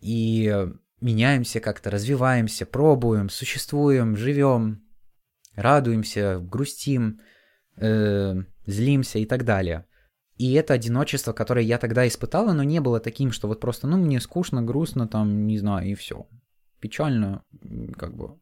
и 0.00 0.68
меняемся 1.00 1.60
как-то, 1.60 1.90
развиваемся, 1.90 2.66
пробуем, 2.66 3.28
существуем, 3.28 4.16
живем, 4.16 4.82
радуемся, 5.54 6.38
грустим, 6.40 7.20
э, 7.76 8.34
злимся 8.66 9.18
и 9.18 9.26
так 9.26 9.44
далее. 9.44 9.86
И 10.36 10.52
это 10.52 10.74
одиночество, 10.74 11.32
которое 11.32 11.64
я 11.64 11.78
тогда 11.78 12.06
испытал, 12.06 12.48
оно 12.48 12.62
не 12.62 12.80
было 12.80 13.00
таким, 13.00 13.32
что 13.32 13.48
вот 13.48 13.60
просто, 13.60 13.88
ну, 13.88 13.96
мне 13.96 14.20
скучно, 14.20 14.62
грустно, 14.62 15.08
там, 15.08 15.46
не 15.46 15.58
знаю, 15.58 15.88
и 15.88 15.94
все. 15.94 16.28
Печально, 16.80 17.42
как 17.96 18.16
бы. 18.16 18.38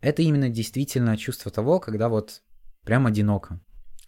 Это 0.00 0.22
именно 0.22 0.48
действительно 0.48 1.16
чувство 1.16 1.52
того, 1.52 1.78
когда 1.78 2.08
вот 2.08 2.42
прям 2.82 3.06
одиноко. 3.06 3.60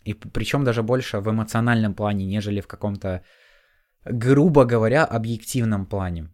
И 0.02 0.12
причем 0.14 0.64
даже 0.64 0.82
больше 0.82 1.20
в 1.20 1.30
эмоциональном 1.30 1.94
плане, 1.94 2.26
нежели 2.26 2.60
в 2.60 2.66
каком-то, 2.66 3.24
грубо 4.08 4.64
говоря, 4.64 5.04
объективном 5.04 5.86
плане. 5.86 6.32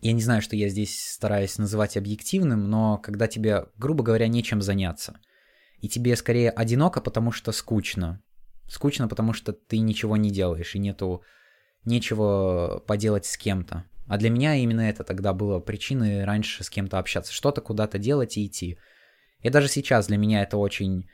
Я 0.00 0.12
не 0.12 0.22
знаю, 0.22 0.42
что 0.42 0.56
я 0.56 0.68
здесь 0.68 0.98
стараюсь 0.98 1.58
называть 1.58 1.96
объективным, 1.96 2.68
но 2.68 2.98
когда 2.98 3.28
тебе, 3.28 3.66
грубо 3.76 4.02
говоря, 4.02 4.26
нечем 4.28 4.62
заняться. 4.62 5.18
И 5.78 5.88
тебе 5.88 6.16
скорее 6.16 6.50
одиноко, 6.50 7.00
потому 7.00 7.32
что 7.32 7.52
скучно. 7.52 8.22
Скучно, 8.68 9.08
потому 9.08 9.32
что 9.32 9.52
ты 9.52 9.78
ничего 9.78 10.16
не 10.16 10.30
делаешь, 10.30 10.74
и 10.74 10.78
нету 10.78 11.22
нечего 11.84 12.82
поделать 12.86 13.26
с 13.26 13.36
кем-то. 13.36 13.84
А 14.06 14.18
для 14.18 14.30
меня 14.30 14.54
именно 14.56 14.80
это 14.80 15.04
тогда 15.04 15.32
было 15.32 15.60
причиной 15.60 16.24
раньше 16.24 16.64
с 16.64 16.70
кем-то 16.70 16.98
общаться, 16.98 17.32
что-то 17.32 17.60
куда-то 17.60 17.98
делать 17.98 18.36
и 18.36 18.46
идти. 18.46 18.78
И 19.40 19.50
даже 19.50 19.68
сейчас 19.68 20.06
для 20.06 20.16
меня 20.16 20.42
это 20.42 20.56
очень 20.56 21.08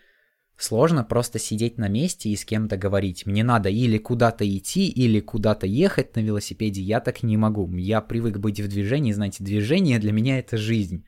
сложно 0.59 1.05
просто 1.05 1.39
сидеть 1.39 1.79
на 1.79 1.89
месте 1.89 2.29
и 2.29 2.37
с 2.37 2.45
кем-то 2.45 2.77
говорить. 2.77 3.25
Мне 3.25 3.45
надо 3.45 3.71
или 3.71 3.97
куда-то 3.97 4.45
идти, 4.45 4.89
или 4.89 5.21
куда-то 5.21 5.67
ехать 5.67 6.17
на 6.17 6.21
велосипеде. 6.21 6.83
Я 6.83 7.01
так 7.01 7.23
не 7.23 7.37
могу. 7.37 7.75
Я 7.77 8.01
привык 8.01 8.39
быть 8.39 8.61
в 8.61 8.69
движении, 8.69 9.13
знаете, 9.13 9.43
движение 9.43 9.99
для 9.99 10.13
меня 10.13 10.39
это 10.39 10.57
жизнь. 10.57 11.07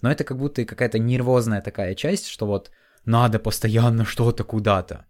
Но 0.00 0.10
это 0.10 0.24
как 0.24 0.38
будто 0.38 0.64
какая-то 0.64 0.98
нервозная 0.98 1.60
такая 1.60 1.94
часть, 1.94 2.28
что 2.28 2.46
вот 2.46 2.70
надо 3.04 3.38
постоянно 3.38 4.04
что-то 4.04 4.44
куда-то 4.44 5.06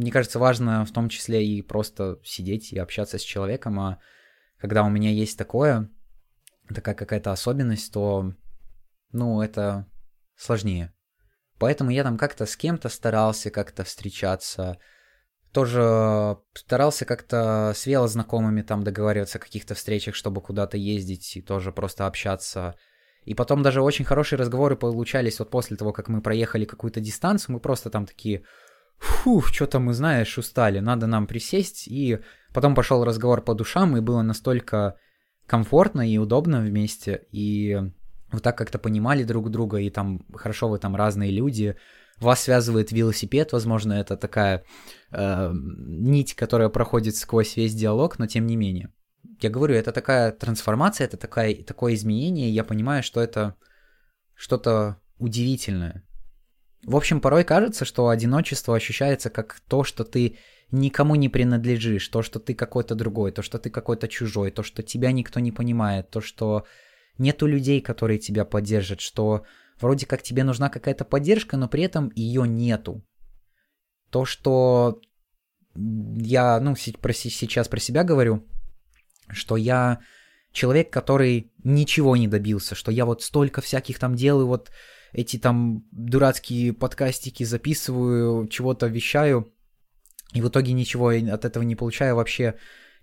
мне 0.00 0.10
кажется, 0.10 0.38
важно 0.38 0.84
в 0.84 0.92
том 0.92 1.08
числе 1.08 1.46
и 1.46 1.62
просто 1.62 2.18
сидеть 2.24 2.72
и 2.72 2.78
общаться 2.78 3.18
с 3.18 3.22
человеком, 3.22 3.78
а 3.80 3.98
когда 4.56 4.84
у 4.84 4.90
меня 4.90 5.10
есть 5.10 5.38
такое, 5.38 5.90
такая 6.74 6.94
какая-то 6.94 7.32
особенность, 7.32 7.92
то, 7.92 8.32
ну, 9.12 9.42
это 9.42 9.86
сложнее. 10.36 10.92
Поэтому 11.60 11.90
я 11.90 12.04
там 12.04 12.16
как-то 12.16 12.46
с 12.46 12.56
кем-то 12.56 12.88
старался 12.88 13.50
как-то 13.50 13.84
встречаться, 13.84 14.78
тоже 15.52 16.38
старался 16.54 17.04
как-то 17.04 17.72
с 17.76 17.84
велознакомыми 17.84 18.62
там 18.62 18.82
договариваться 18.82 19.36
о 19.36 19.42
каких-то 19.42 19.74
встречах, 19.74 20.14
чтобы 20.14 20.40
куда-то 20.40 20.78
ездить 20.78 21.36
и 21.36 21.42
тоже 21.42 21.70
просто 21.70 22.06
общаться. 22.06 22.76
И 23.24 23.34
потом 23.34 23.62
даже 23.62 23.82
очень 23.82 24.06
хорошие 24.06 24.38
разговоры 24.38 24.74
получались 24.74 25.38
вот 25.38 25.50
после 25.50 25.76
того, 25.76 25.92
как 25.92 26.08
мы 26.08 26.22
проехали 26.22 26.64
какую-то 26.64 27.00
дистанцию, 27.00 27.56
мы 27.56 27.60
просто 27.60 27.90
там 27.90 28.06
такие, 28.06 28.44
фух, 28.96 29.48
что-то 29.48 29.80
мы, 29.80 29.92
знаешь, 29.92 30.38
устали, 30.38 30.78
надо 30.78 31.06
нам 31.06 31.26
присесть. 31.26 31.88
И 31.88 32.20
потом 32.54 32.74
пошел 32.74 33.04
разговор 33.04 33.42
по 33.42 33.52
душам, 33.52 33.98
и 33.98 34.00
было 34.00 34.22
настолько 34.22 34.96
комфортно 35.46 36.10
и 36.10 36.16
удобно 36.16 36.60
вместе. 36.60 37.26
И 37.32 37.78
вы 38.32 38.40
так 38.40 38.56
как-то 38.56 38.78
понимали 38.78 39.24
друг 39.24 39.50
друга, 39.50 39.78
и 39.78 39.90
там 39.90 40.24
хорошо 40.34 40.68
вы 40.68 40.78
там 40.78 40.96
разные 40.96 41.30
люди. 41.30 41.76
Вас 42.18 42.40
связывает 42.40 42.92
велосипед, 42.92 43.52
возможно, 43.52 43.94
это 43.94 44.16
такая 44.16 44.64
э, 45.10 45.52
нить, 45.54 46.34
которая 46.34 46.68
проходит 46.68 47.16
сквозь 47.16 47.56
весь 47.56 47.74
диалог, 47.74 48.18
но 48.18 48.26
тем 48.26 48.46
не 48.46 48.56
менее. 48.56 48.92
Я 49.40 49.48
говорю, 49.48 49.74
это 49.74 49.90
такая 49.90 50.32
трансформация, 50.32 51.06
это 51.06 51.16
такая, 51.16 51.54
такое 51.62 51.94
изменение, 51.94 52.50
я 52.50 52.62
понимаю, 52.62 53.02
что 53.02 53.22
это 53.22 53.54
что-то 54.34 55.00
удивительное. 55.18 56.06
В 56.84 56.96
общем, 56.96 57.20
порой 57.20 57.44
кажется, 57.44 57.84
что 57.84 58.08
одиночество 58.08 58.76
ощущается 58.76 59.30
как 59.30 59.60
то, 59.68 59.84
что 59.84 60.04
ты 60.04 60.38
никому 60.70 61.14
не 61.14 61.28
принадлежишь, 61.28 62.08
то, 62.08 62.22
что 62.22 62.38
ты 62.38 62.54
какой-то 62.54 62.94
другой, 62.94 63.32
то, 63.32 63.42
что 63.42 63.58
ты 63.58 63.70
какой-то 63.70 64.08
чужой, 64.08 64.50
то, 64.50 64.62
что 64.62 64.82
тебя 64.82 65.12
никто 65.12 65.40
не 65.40 65.52
понимает, 65.52 66.10
то, 66.10 66.20
что 66.20 66.64
нету 67.18 67.46
людей, 67.46 67.80
которые 67.80 68.18
тебя 68.18 68.44
поддержат, 68.44 69.00
что 69.00 69.44
вроде 69.80 70.06
как 70.06 70.22
тебе 70.22 70.44
нужна 70.44 70.68
какая-то 70.68 71.04
поддержка, 71.04 71.56
но 71.56 71.68
при 71.68 71.82
этом 71.82 72.10
ее 72.14 72.46
нету. 72.46 73.04
То, 74.10 74.24
что 74.24 75.00
я, 75.74 76.60
ну, 76.60 76.74
сейчас 76.76 77.68
про 77.68 77.80
себя 77.80 78.04
говорю, 78.04 78.44
что 79.28 79.56
я 79.56 80.00
человек, 80.52 80.90
который 80.90 81.52
ничего 81.62 82.16
не 82.16 82.28
добился, 82.28 82.74
что 82.74 82.90
я 82.90 83.04
вот 83.04 83.22
столько 83.22 83.60
всяких 83.60 83.98
там 83.98 84.14
дел 84.14 84.40
и 84.40 84.44
вот 84.44 84.70
эти 85.12 85.38
там 85.38 85.84
дурацкие 85.92 86.72
подкастики 86.72 87.44
записываю, 87.44 88.48
чего-то 88.48 88.86
вещаю, 88.86 89.52
и 90.32 90.40
в 90.40 90.48
итоге 90.48 90.72
ничего 90.72 91.08
от 91.08 91.44
этого 91.44 91.62
не 91.62 91.76
получаю 91.76 92.16
вообще 92.16 92.56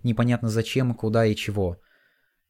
непонятно 0.04 0.50
зачем, 0.50 0.93
куда 0.93 1.26
и 1.26 1.36
чего. 1.36 1.80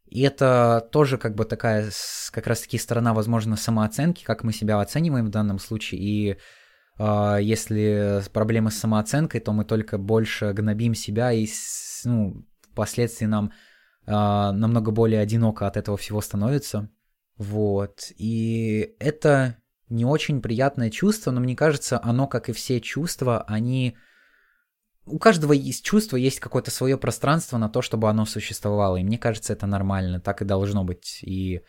И 0.07 0.21
это 0.21 0.87
тоже 0.91 1.17
как 1.17 1.35
бы 1.35 1.45
такая 1.45 1.91
как 2.31 2.47
раз-таки 2.47 2.77
сторона, 2.77 3.13
возможно, 3.13 3.55
самооценки, 3.57 4.23
как 4.23 4.43
мы 4.43 4.53
себя 4.53 4.79
оцениваем 4.79 5.25
в 5.25 5.29
данном 5.29 5.59
случае. 5.59 6.01
И 6.01 6.37
э, 6.97 7.37
если 7.41 8.21
проблемы 8.31 8.71
с 8.71 8.77
самооценкой, 8.77 9.41
то 9.41 9.51
мы 9.51 9.65
только 9.65 9.97
больше 9.97 10.53
гнобим 10.53 10.95
себя, 10.95 11.31
и 11.31 11.47
ну, 12.05 12.45
впоследствии 12.71 13.25
нам 13.25 13.51
э, 14.05 14.11
намного 14.11 14.91
более 14.91 15.19
одиноко 15.19 15.67
от 15.67 15.77
этого 15.77 15.97
всего 15.97 16.21
становится. 16.21 16.89
Вот. 17.37 18.11
И 18.15 18.95
это 18.99 19.57
не 19.89 20.05
очень 20.05 20.41
приятное 20.41 20.89
чувство, 20.89 21.31
но 21.31 21.41
мне 21.41 21.55
кажется, 21.55 21.99
оно, 22.01 22.27
как 22.27 22.49
и 22.49 22.53
все 22.53 22.79
чувства, 22.79 23.43
они... 23.43 23.97
У 25.07 25.19
каждого 25.19 25.53
из 25.53 25.81
чувства 25.81 26.17
есть 26.17 26.39
какое-то 26.39 26.69
свое 26.69 26.97
пространство 26.97 27.57
на 27.57 27.69
то, 27.69 27.81
чтобы 27.81 28.09
оно 28.09 28.25
существовало. 28.25 28.97
И 28.97 29.03
мне 29.03 29.17
кажется, 29.17 29.53
это 29.53 29.65
нормально, 29.65 30.19
так 30.19 30.41
и 30.41 30.45
должно 30.45 30.83
быть. 30.83 31.19
И 31.23 31.55
э, 31.57 31.61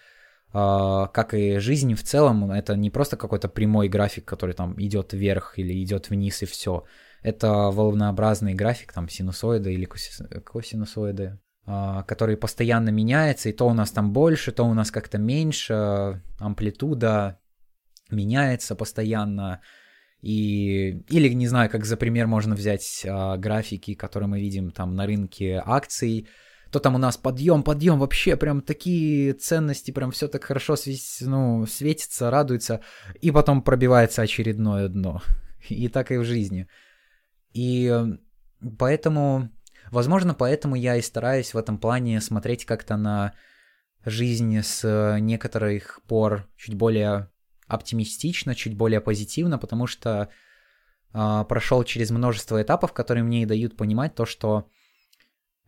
как 0.52 1.34
и 1.34 1.58
жизнь 1.58 1.94
в 1.94 2.02
целом, 2.02 2.50
это 2.50 2.76
не 2.76 2.90
просто 2.90 3.16
какой-то 3.16 3.48
прямой 3.48 3.88
график, 3.88 4.24
который 4.24 4.54
там 4.54 4.74
идет 4.78 5.12
вверх 5.12 5.58
или 5.58 5.82
идет 5.82 6.10
вниз 6.10 6.42
и 6.42 6.46
все. 6.46 6.84
Это 7.22 7.70
волнообразный 7.70 8.54
график, 8.54 8.92
там 8.92 9.08
синусоиды 9.08 9.72
или 9.72 9.84
коси... 9.84 10.10
косинусоиды. 10.44 11.38
а, 11.70 12.02
который 12.04 12.36
постоянно 12.36 12.88
меняется, 12.88 13.50
и 13.50 13.52
то 13.52 13.68
у 13.68 13.74
нас 13.74 13.90
там 13.90 14.12
больше, 14.12 14.52
то 14.52 14.64
у 14.64 14.72
нас 14.72 14.90
как-то 14.90 15.18
меньше, 15.18 16.22
амплитуда 16.38 17.38
меняется 18.10 18.74
постоянно, 18.74 19.60
и, 20.20 21.04
или, 21.08 21.28
не 21.28 21.46
знаю, 21.46 21.70
как 21.70 21.84
за 21.84 21.96
пример 21.96 22.26
можно 22.26 22.54
взять 22.54 23.04
а, 23.06 23.36
графики, 23.36 23.94
которые 23.94 24.28
мы 24.28 24.40
видим 24.40 24.72
там 24.72 24.94
на 24.94 25.06
рынке 25.06 25.62
акций, 25.64 26.28
то 26.70 26.80
там 26.80 26.96
у 26.96 26.98
нас 26.98 27.16
подъем, 27.16 27.62
подъем, 27.62 27.98
вообще 27.98 28.36
прям 28.36 28.60
такие 28.60 29.32
ценности, 29.34 29.90
прям 29.90 30.10
все 30.10 30.28
так 30.28 30.44
хорошо 30.44 30.76
светит, 30.76 31.26
ну, 31.26 31.66
светится, 31.66 32.30
радуется, 32.30 32.80
и 33.20 33.30
потом 33.30 33.62
пробивается 33.62 34.22
очередное 34.22 34.88
дно. 34.88 35.22
И 35.68 35.88
так 35.88 36.12
и 36.12 36.16
в 36.16 36.24
жизни. 36.24 36.68
И 37.52 37.92
поэтому, 38.78 39.50
возможно, 39.90 40.34
поэтому 40.34 40.76
я 40.76 40.96
и 40.96 41.02
стараюсь 41.02 41.52
в 41.52 41.58
этом 41.58 41.78
плане 41.78 42.20
смотреть 42.20 42.64
как-то 42.64 42.96
на 42.96 43.34
жизнь 44.04 44.60
с 44.62 45.18
некоторых 45.20 46.00
пор 46.06 46.48
чуть 46.56 46.74
более 46.74 47.28
оптимистично, 47.68 48.54
чуть 48.54 48.76
более 48.76 49.00
позитивно, 49.00 49.58
потому 49.58 49.86
что 49.86 50.30
э, 51.12 51.44
прошел 51.48 51.84
через 51.84 52.10
множество 52.10 52.60
этапов, 52.60 52.92
которые 52.92 53.24
мне 53.24 53.42
и 53.42 53.46
дают 53.46 53.76
понимать 53.76 54.14
то, 54.14 54.26
что 54.26 54.68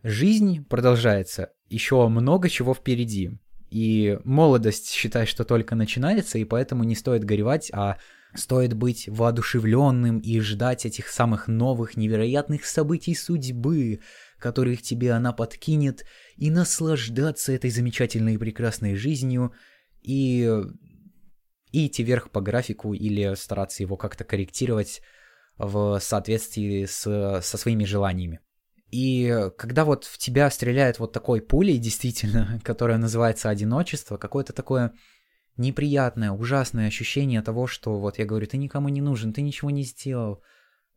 жизнь 0.03 0.65
продолжается, 0.65 1.53
еще 1.69 2.07
много 2.07 2.49
чего 2.49 2.73
впереди. 2.73 3.39
И 3.69 4.19
молодость, 4.25 4.91
считай, 4.91 5.25
что 5.25 5.45
только 5.45 5.75
начинается, 5.75 6.37
и 6.37 6.43
поэтому 6.43 6.83
не 6.83 6.95
стоит 6.95 7.23
горевать, 7.23 7.71
а 7.73 7.97
стоит 8.35 8.73
быть 8.73 9.07
воодушевленным 9.07 10.19
и 10.19 10.39
ждать 10.39 10.85
этих 10.85 11.07
самых 11.07 11.47
новых 11.47 11.95
невероятных 11.95 12.65
событий 12.65 13.15
судьбы, 13.15 14.01
которых 14.39 14.81
тебе 14.81 15.13
она 15.13 15.31
подкинет, 15.31 16.05
и 16.35 16.49
наслаждаться 16.49 17.53
этой 17.53 17.69
замечательной 17.69 18.35
и 18.35 18.37
прекрасной 18.37 18.95
жизнью, 18.95 19.53
и 20.01 20.49
и 21.71 21.87
идти 21.87 22.03
вверх 22.03 22.29
по 22.29 22.41
графику 22.41 22.93
или 22.93 23.35
стараться 23.35 23.83
его 23.83 23.97
как-то 23.97 24.23
корректировать 24.23 25.01
в 25.57 25.99
соответствии 25.99 26.85
с, 26.85 27.41
со 27.41 27.57
своими 27.57 27.85
желаниями. 27.85 28.39
И 28.91 29.49
когда 29.57 29.85
вот 29.85 30.03
в 30.03 30.17
тебя 30.17 30.49
стреляет 30.49 30.99
вот 30.99 31.13
такой 31.13 31.41
пулей, 31.41 31.77
действительно, 31.77 32.59
которая 32.63 32.97
называется 32.97 33.49
одиночество, 33.49 34.17
какое-то 34.17 34.53
такое 34.53 34.93
неприятное, 35.57 36.31
ужасное 36.31 36.87
ощущение 36.87 37.41
того, 37.41 37.67
что 37.67 37.99
вот 37.99 38.19
я 38.19 38.25
говорю, 38.25 38.47
ты 38.47 38.57
никому 38.57 38.89
не 38.89 39.01
нужен, 39.01 39.33
ты 39.33 39.41
ничего 39.41 39.69
не 39.69 39.83
сделал, 39.83 40.41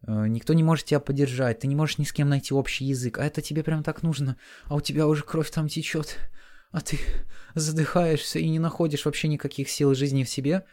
э, 0.06 0.26
никто 0.28 0.54
не 0.54 0.62
может 0.62 0.86
тебя 0.86 1.00
поддержать, 1.00 1.60
ты 1.60 1.66
не 1.66 1.76
можешь 1.76 1.98
ни 1.98 2.04
с 2.04 2.12
кем 2.12 2.28
найти 2.28 2.54
общий 2.54 2.84
язык, 2.84 3.18
а 3.18 3.24
это 3.24 3.42
тебе 3.42 3.62
прям 3.62 3.82
так 3.82 4.02
нужно, 4.02 4.36
а 4.64 4.76
у 4.76 4.80
тебя 4.80 5.06
уже 5.06 5.22
кровь 5.22 5.50
там 5.50 5.68
течет, 5.68 6.18
а 6.74 6.80
ты 6.80 6.98
задыхаешься 7.54 8.40
и 8.40 8.48
не 8.48 8.58
находишь 8.58 9.04
вообще 9.04 9.28
никаких 9.28 9.70
сил 9.70 9.94
жизни 9.94 10.24
в 10.24 10.28
себе. 10.28 10.64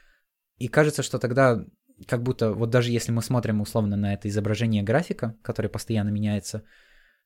И 0.58 0.68
кажется, 0.68 1.04
что 1.04 1.20
тогда 1.20 1.64
как 2.08 2.24
будто, 2.24 2.54
вот 2.54 2.72
даже 2.72 2.92
если 2.92 3.12
мы 3.12 3.22
смотрим 3.22 3.62
условно 3.62 3.96
на 3.96 4.14
это 4.14 4.28
изображение 4.28 4.82
графика, 4.82 5.38
который 5.44 5.70
постоянно 5.70 6.10
меняется, 6.10 6.64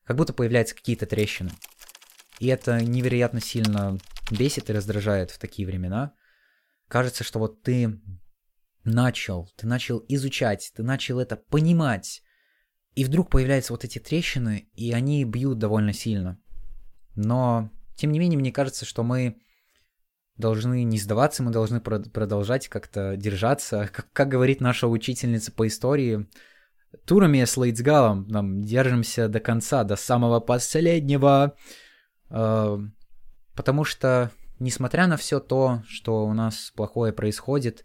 как 0.04 0.16
будто 0.16 0.34
появляются 0.34 0.74
какие-то 0.74 1.06
трещины. 1.06 1.50
И 2.38 2.48
это 2.48 2.84
невероятно 2.84 3.40
сильно 3.40 3.98
бесит 4.30 4.68
и 4.68 4.74
раздражает 4.74 5.30
в 5.30 5.38
такие 5.38 5.66
времена. 5.66 6.12
Кажется, 6.88 7.24
что 7.24 7.38
вот 7.38 7.62
ты 7.62 7.98
начал, 8.84 9.50
ты 9.56 9.66
начал 9.66 10.04
изучать, 10.06 10.70
ты 10.76 10.82
начал 10.82 11.18
это 11.18 11.36
понимать, 11.36 12.22
и 12.94 13.04
вдруг 13.04 13.30
появляются 13.30 13.72
вот 13.72 13.84
эти 13.84 13.98
трещины, 13.98 14.68
и 14.74 14.92
они 14.92 15.24
бьют 15.24 15.58
довольно 15.58 15.94
сильно. 15.94 16.38
Но 17.14 17.70
тем 17.96 18.12
не 18.12 18.18
менее, 18.18 18.38
мне 18.38 18.52
кажется, 18.52 18.84
что 18.84 19.02
мы 19.02 19.36
должны 20.36 20.84
не 20.84 20.98
сдаваться, 20.98 21.42
мы 21.42 21.50
должны 21.50 21.80
продолжать 21.80 22.68
как-то 22.68 23.16
держаться. 23.16 23.90
Как, 23.92 24.12
как 24.12 24.28
говорит 24.28 24.60
наша 24.60 24.86
учительница 24.86 25.50
по 25.50 25.66
истории, 25.66 26.28
турами 27.04 27.44
с 27.44 27.56
Лейтсгалом 27.56 28.26
нам 28.28 28.62
держимся 28.62 29.28
до 29.28 29.40
конца, 29.40 29.84
до 29.84 29.96
самого 29.96 30.40
последнего. 30.40 31.56
Э, 32.30 32.78
потому 33.54 33.84
что, 33.84 34.30
несмотря 34.58 35.06
на 35.06 35.16
все 35.16 35.40
то, 35.40 35.82
что 35.88 36.26
у 36.26 36.34
нас 36.34 36.72
плохое 36.76 37.12
происходит, 37.12 37.84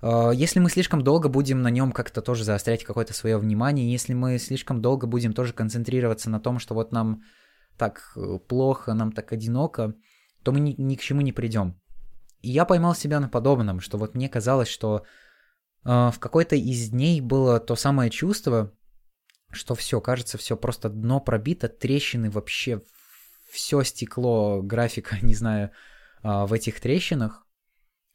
э, 0.00 0.30
если 0.34 0.60
мы 0.60 0.70
слишком 0.70 1.02
долго 1.02 1.28
будем 1.28 1.62
на 1.62 1.68
нем 1.68 1.90
как-то 1.90 2.22
тоже 2.22 2.44
заострять 2.44 2.84
какое-то 2.84 3.14
свое 3.14 3.36
внимание, 3.36 3.90
если 3.90 4.14
мы 4.14 4.38
слишком 4.38 4.80
долго 4.80 5.06
будем 5.08 5.32
тоже 5.32 5.52
концентрироваться 5.52 6.30
на 6.30 6.38
том, 6.38 6.60
что 6.60 6.74
вот 6.74 6.92
нам 6.92 7.22
так 7.76 8.12
э, 8.16 8.38
плохо, 8.46 8.94
нам 8.94 9.12
так 9.12 9.32
одиноко, 9.32 9.94
то 10.42 10.52
мы 10.52 10.60
ни, 10.60 10.74
ни 10.78 10.94
к 10.96 11.00
чему 11.00 11.20
не 11.20 11.32
придем. 11.32 11.80
И 12.40 12.50
я 12.50 12.64
поймал 12.64 12.94
себя 12.94 13.20
на 13.20 13.28
подобном, 13.28 13.80
что 13.80 13.98
вот 13.98 14.14
мне 14.14 14.28
казалось, 14.28 14.68
что 14.68 15.04
э, 15.84 15.88
в 15.88 16.18
какой-то 16.18 16.56
из 16.56 16.90
дней 16.90 17.20
было 17.20 17.60
то 17.60 17.76
самое 17.76 18.10
чувство, 18.10 18.72
что 19.50 19.74
все, 19.74 20.00
кажется, 20.00 20.38
все 20.38 20.56
просто 20.56 20.88
дно 20.88 21.20
пробито, 21.20 21.68
трещины 21.68 22.30
вообще, 22.30 22.82
все 23.50 23.82
стекло, 23.82 24.62
графика, 24.62 25.16
не 25.22 25.34
знаю, 25.34 25.70
э, 26.22 26.44
в 26.44 26.52
этих 26.52 26.80
трещинах, 26.80 27.46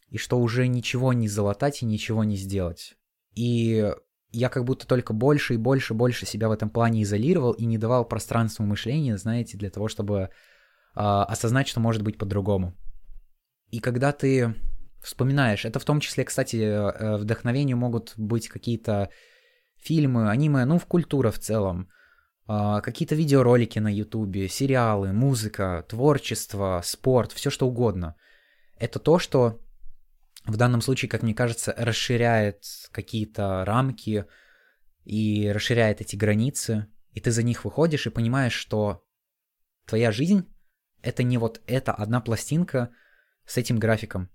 и 0.10 0.18
что 0.18 0.40
уже 0.40 0.68
ничего 0.68 1.14
не 1.14 1.28
залатать 1.28 1.82
и 1.82 1.86
ничего 1.86 2.24
не 2.24 2.36
сделать. 2.36 2.98
И 3.36 3.94
я 4.32 4.50
как 4.50 4.64
будто 4.64 4.86
только 4.86 5.14
больше 5.14 5.56
и 5.56 5.58
больше 5.58 5.94
больше 5.94 6.26
себя 6.26 6.50
в 6.50 6.52
этом 6.52 6.70
плане 6.70 7.04
изолировал 7.04 7.52
и 7.54 7.66
не 7.66 7.78
давал 7.78 8.06
пространству 8.06 8.66
мышления, 8.66 9.18
знаете, 9.18 9.58
для 9.58 9.70
того, 9.70 9.88
чтобы 9.88 10.16
э, 10.16 10.30
осознать, 10.96 11.68
что 11.68 11.80
может 11.80 12.04
быть 12.04 12.18
по-другому. 12.18 12.74
И 13.72 13.80
когда 13.80 14.12
ты 14.12 14.56
вспоминаешь, 15.02 15.66
это 15.66 15.80
в 15.80 15.86
том 15.86 16.00
числе, 16.00 16.26
кстати, 16.26 16.58
э, 16.58 17.18
вдохновению 17.18 17.78
могут 17.78 18.14
быть 18.18 18.50
какие-то 18.50 19.10
фильмы, 19.78 20.30
аниме, 20.30 20.66
ну, 20.66 20.78
в 20.78 20.86
культура 20.86 21.32
в 21.32 21.40
целом, 21.40 21.90
э, 22.48 22.82
какие-то 22.84 23.16
видеоролики 23.16 23.80
на 23.80 23.92
ютубе, 23.92 24.48
сериалы, 24.48 25.12
музыка, 25.12 25.86
творчество, 25.88 26.82
спорт, 26.84 27.32
все 27.32 27.50
что 27.50 27.68
угодно. 27.68 28.16
Это 28.78 29.00
то, 29.00 29.18
что 29.18 29.60
в 30.50 30.58
данном 30.58 30.82
случае, 30.82 31.10
как 31.10 31.24
мне 31.24 31.34
кажется, 31.34 31.74
расширяет 31.78 32.64
какие-то 32.92 33.64
рамки 33.66 34.26
и 35.06 35.52
расширяет 35.52 36.02
эти 36.02 36.16
границы, 36.16 36.88
и 37.14 37.20
ты 37.20 37.32
за 37.32 37.44
них 37.44 37.66
выходишь 37.66 38.08
и 38.08 38.12
понимаешь, 38.12 38.54
что 38.54 39.06
твоя 39.86 40.12
жизнь— 40.12 40.46
это 41.02 41.24
не 41.24 41.38
вот 41.38 41.62
эта 41.68 41.94
одна 41.94 42.22
пластинка 42.22 42.90
с 43.46 43.58
этим 43.58 43.78
графиком. 43.78 44.30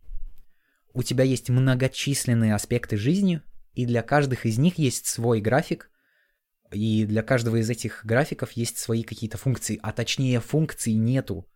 У 0.93 1.03
тебя 1.03 1.25
есть 1.25 1.51
многочисленные 1.51 2.55
аспекты 2.55 2.97
жизни, 2.97 3.43
и 3.73 3.87
для 3.87 4.03
каждых 4.03 4.47
из 4.47 4.59
них 4.59 4.79
есть 4.79 5.07
свой 5.07 5.41
график, 5.41 5.91
и 6.71 7.05
для 7.05 7.23
каждого 7.23 7.57
из 7.57 7.69
этих 7.69 8.05
графиков 8.05 8.53
есть 8.53 8.79
свои 8.79 9.03
какие-то 9.03 9.39
функции, 9.39 9.79
а 9.83 9.93
точнее 9.93 10.41
функций 10.41 10.95
нету. 10.95 11.49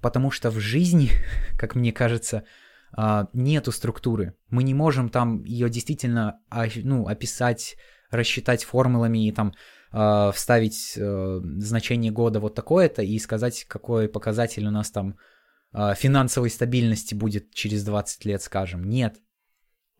Потому 0.00 0.30
что 0.30 0.50
в 0.50 0.58
жизни, 0.58 1.10
как 1.58 1.74
мне 1.74 1.92
кажется, 1.92 2.44
нету 3.32 3.72
структуры. 3.72 4.34
Мы 4.50 4.62
не 4.64 4.74
можем 4.74 5.08
там 5.08 5.44
ее 5.44 5.70
действительно 5.70 6.40
ну, 6.76 7.06
описать, 7.06 7.76
рассчитать 8.10 8.64
формулами 8.64 9.26
и 9.26 9.32
там 9.32 9.54
э, 9.92 10.32
вставить 10.34 10.94
э, 10.96 11.40
значение 11.58 12.12
года 12.12 12.40
вот 12.40 12.54
такое-то 12.54 13.02
и 13.02 13.18
сказать, 13.18 13.64
какой 13.64 14.08
показатель 14.08 14.66
у 14.66 14.70
нас 14.70 14.90
там 14.90 15.16
э, 15.72 15.94
финансовой 15.96 16.50
стабильности 16.50 17.14
будет 17.14 17.52
через 17.54 17.84
20 17.84 18.24
лет, 18.26 18.42
скажем. 18.42 18.84
Нет. 18.88 19.16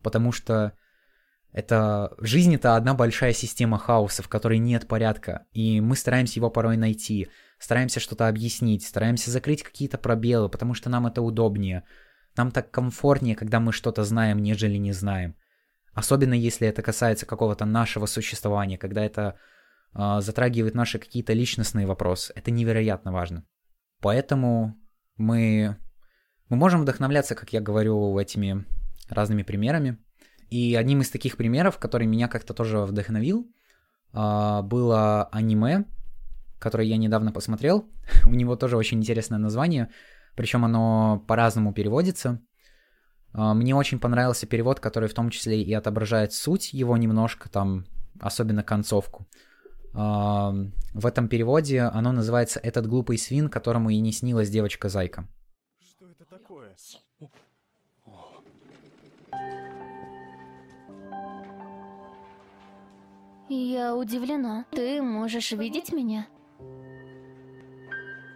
Потому 0.01 0.31
что 0.31 0.73
это 1.53 2.15
жизнь 2.17 2.55
это 2.55 2.75
одна 2.75 2.95
большая 2.95 3.31
система 3.33 3.77
хаоса, 3.77 4.23
в 4.23 4.27
которой 4.27 4.57
нет 4.57 4.87
порядка, 4.87 5.45
и 5.51 5.81
мы 5.81 5.95
стараемся 5.95 6.39
его 6.39 6.49
порой 6.49 6.77
найти, 6.77 7.27
стараемся 7.59 7.99
что-то 7.99 8.27
объяснить, 8.27 8.83
стараемся 8.83 9.29
закрыть 9.29 9.61
какие-то 9.61 9.99
пробелы, 9.99 10.49
потому 10.49 10.73
что 10.73 10.89
нам 10.89 11.05
это 11.05 11.21
удобнее. 11.21 11.83
Нам 12.37 12.51
так 12.51 12.71
комфортнее, 12.71 13.35
когда 13.35 13.59
мы 13.59 13.71
что-то 13.71 14.03
знаем, 14.03 14.39
нежели 14.39 14.77
не 14.77 14.93
знаем. 14.93 15.35
Особенно 15.93 16.33
если 16.33 16.67
это 16.67 16.81
касается 16.81 17.25
какого-то 17.25 17.65
нашего 17.65 18.07
существования, 18.07 18.77
когда 18.77 19.05
это 19.05 19.35
э, 19.93 20.21
затрагивает 20.21 20.73
наши 20.73 20.97
какие-то 20.97 21.33
личностные 21.33 21.85
вопросы. 21.85 22.33
Это 22.35 22.51
невероятно 22.51 23.11
важно. 23.11 23.45
Поэтому 24.01 24.75
мы, 25.17 25.77
мы 26.49 26.57
можем 26.57 26.81
вдохновляться, 26.81 27.35
как 27.35 27.53
я 27.53 27.61
говорю, 27.61 28.17
этими 28.17 28.65
разными 29.07 29.43
примерами. 29.43 29.97
И 30.49 30.75
одним 30.75 31.01
из 31.01 31.09
таких 31.09 31.37
примеров, 31.37 31.77
который 31.77 32.07
меня 32.07 32.27
как-то 32.27 32.53
тоже 32.55 32.79
вдохновил, 32.79 33.47
э, 34.13 34.61
было 34.63 35.25
аниме, 35.31 35.85
которое 36.57 36.87
я 36.87 36.97
недавно 36.97 37.31
посмотрел. 37.31 37.87
У 38.25 38.31
него 38.33 38.55
тоже 38.55 38.77
очень 38.77 38.97
интересное 38.97 39.37
название 39.37 39.89
причем 40.35 40.65
оно 40.65 41.23
по-разному 41.27 41.73
переводится. 41.73 42.39
А, 43.33 43.53
мне 43.53 43.75
очень 43.75 43.99
понравился 43.99 44.47
перевод, 44.47 44.79
который 44.79 45.09
в 45.09 45.13
том 45.13 45.29
числе 45.29 45.61
и 45.61 45.73
отображает 45.73 46.33
суть 46.33 46.73
его 46.73 46.95
немножко, 46.97 47.49
там, 47.49 47.85
особенно 48.19 48.63
концовку. 48.63 49.27
В 49.93 51.05
этом 51.05 51.27
переводе 51.27 51.81
оно 51.81 52.11
называется 52.11 52.59
«Этот 52.59 52.87
глупый 52.87 53.19
свин, 53.19 53.47
которому 53.47 53.91
и 53.91 53.99
не 53.99 54.11
снилась 54.11 54.49
девочка-зайка». 54.49 55.27
Что 55.79 56.09
это 56.09 56.25
такое? 56.25 56.75
Я 63.49 63.95
удивлена. 63.95 64.65
Ты 64.71 65.01
можешь 65.01 65.51
видеть 65.51 65.91
меня? 65.91 66.27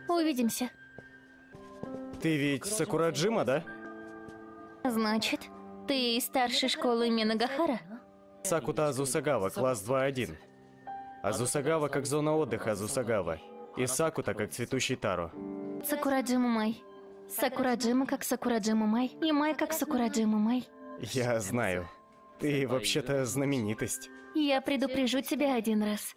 Увидимся. 0.08 0.70
Ты 2.22 2.38
ведь 2.38 2.66
Сакураджима, 2.66 3.46
да? 3.46 3.64
Значит, 4.84 5.42
ты 5.88 6.18
из 6.18 6.26
старшей 6.26 6.70
школы 6.70 7.10
Минагахара? 7.10 7.80
Сакута 8.44 8.88
Азусагава, 8.88 9.50
класс 9.50 9.84
2-1. 9.88 10.36
Азусагава 11.22 11.90
как 11.90 12.06
зона 12.06 12.36
отдыха 12.36 12.72
Азусагава. 12.72 13.40
И 13.76 13.86
Сакута 13.86 14.34
как 14.34 14.52
цветущий 14.52 14.96
Таро. 14.96 15.32
Сакураджима 15.86 16.48
Май. 16.48 16.84
Сакураджима 17.30 18.06
как 18.06 18.24
Сакураджима 18.24 18.88
Май. 18.88 19.12
И 19.22 19.32
Май 19.32 19.54
как 19.54 19.74
Сакураджима 19.74 20.40
Май. 20.40 20.68
Я 21.00 21.40
знаю. 21.40 21.88
Ты 22.40 22.68
вообще-то 22.68 23.26
знаменитость. 23.26 24.10
Я 24.34 24.62
предупрежу 24.62 25.22
тебя 25.22 25.56
один 25.56 25.84
раз. 25.84 26.16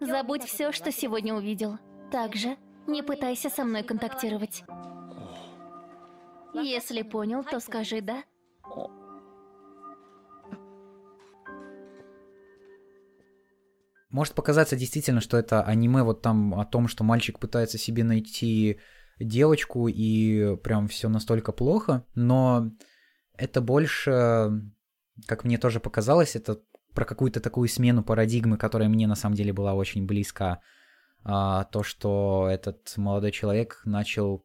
Забудь 0.00 0.44
все, 0.44 0.72
что 0.72 0.92
сегодня 0.92 1.34
увидел. 1.34 1.78
Также 2.12 2.56
не 2.86 3.02
пытайся 3.02 3.50
со 3.50 3.64
мной 3.64 3.82
контактировать. 3.82 4.64
Если 6.54 7.02
понял, 7.02 7.44
то 7.44 7.60
скажи 7.60 8.00
«да». 8.00 8.24
Может 14.10 14.34
показаться 14.34 14.74
действительно, 14.74 15.20
что 15.20 15.36
это 15.36 15.62
аниме 15.62 16.02
вот 16.02 16.20
там 16.20 16.58
о 16.58 16.64
том, 16.66 16.88
что 16.88 17.04
мальчик 17.04 17.38
пытается 17.38 17.78
себе 17.78 18.02
найти 18.02 18.80
девочку 19.20 19.86
и 19.86 20.56
прям 20.56 20.88
все 20.88 21.08
настолько 21.08 21.52
плохо, 21.52 22.04
но 22.14 22.72
это 23.36 23.60
больше, 23.60 24.50
как 25.26 25.44
мне 25.44 25.58
тоже 25.58 25.78
показалось, 25.78 26.34
это 26.34 26.60
про 26.92 27.04
какую-то 27.04 27.40
такую 27.40 27.68
смену 27.68 28.02
парадигмы, 28.02 28.56
которая 28.56 28.88
мне 28.88 29.06
на 29.06 29.14
самом 29.14 29.36
деле 29.36 29.52
была 29.52 29.74
очень 29.74 30.06
близка. 30.06 30.60
А, 31.22 31.64
то, 31.64 31.84
что 31.84 32.48
этот 32.50 32.94
молодой 32.96 33.30
человек 33.30 33.80
начал 33.84 34.44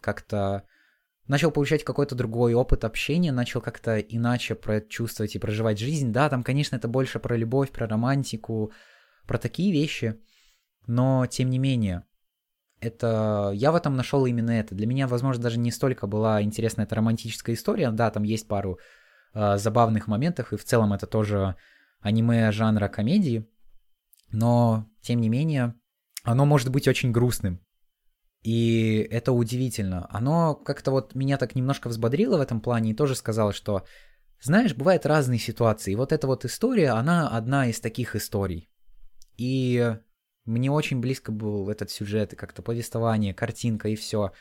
как-то 0.00 0.64
начал 1.30 1.52
получать 1.52 1.84
какой-то 1.84 2.16
другой 2.16 2.54
опыт 2.54 2.84
общения, 2.84 3.30
начал 3.30 3.60
как-то 3.60 4.00
иначе 4.00 4.56
прочувствовать 4.56 5.36
и 5.36 5.38
проживать 5.38 5.78
жизнь. 5.78 6.12
Да, 6.12 6.28
там, 6.28 6.42
конечно, 6.42 6.74
это 6.74 6.88
больше 6.88 7.20
про 7.20 7.36
любовь, 7.36 7.70
про 7.70 7.86
романтику, 7.86 8.72
про 9.28 9.38
такие 9.38 9.72
вещи, 9.72 10.20
но 10.88 11.26
тем 11.26 11.48
не 11.48 11.60
менее, 11.60 12.02
это 12.80 13.52
я 13.54 13.70
в 13.70 13.76
этом 13.76 13.94
нашел 13.94 14.26
именно 14.26 14.50
это. 14.50 14.74
Для 14.74 14.88
меня, 14.88 15.06
возможно, 15.06 15.40
даже 15.40 15.60
не 15.60 15.70
столько 15.70 16.08
была 16.08 16.42
интересна 16.42 16.82
эта 16.82 16.96
романтическая 16.96 17.54
история. 17.54 17.92
Да, 17.92 18.10
там 18.10 18.24
есть 18.24 18.48
пару 18.48 18.80
э, 19.32 19.56
забавных 19.56 20.08
моментов, 20.08 20.52
и 20.52 20.56
в 20.56 20.64
целом 20.64 20.92
это 20.92 21.06
тоже 21.06 21.54
аниме 22.00 22.50
жанра 22.50 22.88
комедии, 22.88 23.48
но 24.32 24.84
тем 25.00 25.20
не 25.20 25.28
менее, 25.28 25.74
оно 26.24 26.44
может 26.44 26.70
быть 26.70 26.88
очень 26.88 27.12
грустным. 27.12 27.60
И 28.42 29.06
это 29.10 29.32
удивительно. 29.32 30.06
Оно 30.10 30.54
как-то 30.54 30.90
вот 30.90 31.14
меня 31.14 31.36
так 31.36 31.54
немножко 31.54 31.88
взбодрило 31.88 32.38
в 32.38 32.40
этом 32.40 32.60
плане 32.60 32.90
и 32.90 32.94
тоже 32.94 33.14
сказала, 33.14 33.52
что, 33.52 33.84
знаешь, 34.40 34.74
бывают 34.74 35.04
разные 35.04 35.38
ситуации. 35.38 35.92
И 35.92 35.96
вот 35.96 36.12
эта 36.12 36.26
вот 36.26 36.44
история, 36.44 36.90
она 36.90 37.28
одна 37.28 37.68
из 37.68 37.80
таких 37.80 38.16
историй. 38.16 38.70
И 39.36 39.96
мне 40.46 40.70
очень 40.70 41.00
близко 41.00 41.32
был 41.32 41.68
этот 41.68 41.90
сюжет, 41.90 42.34
как-то 42.36 42.62
повествование, 42.62 43.34
картинка 43.34 43.88
и 43.88 43.96
все. 43.96 44.32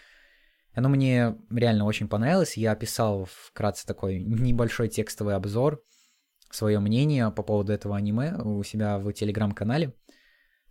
Оно 0.73 0.87
мне 0.87 1.37
реально 1.49 1.85
очень 1.85 2.07
понравилось. 2.07 2.55
Я 2.55 2.71
описал 2.71 3.25
вкратце 3.25 3.85
такой 3.85 4.19
небольшой 4.23 4.87
текстовый 4.87 5.35
обзор, 5.35 5.83
свое 6.51 6.79
мнение 6.79 7.31
по 7.31 7.43
поводу 7.43 7.73
этого 7.73 7.97
аниме 7.97 8.35
у 8.37 8.63
себя 8.63 8.97
в 8.97 9.11
телеграм-канале. 9.11 9.93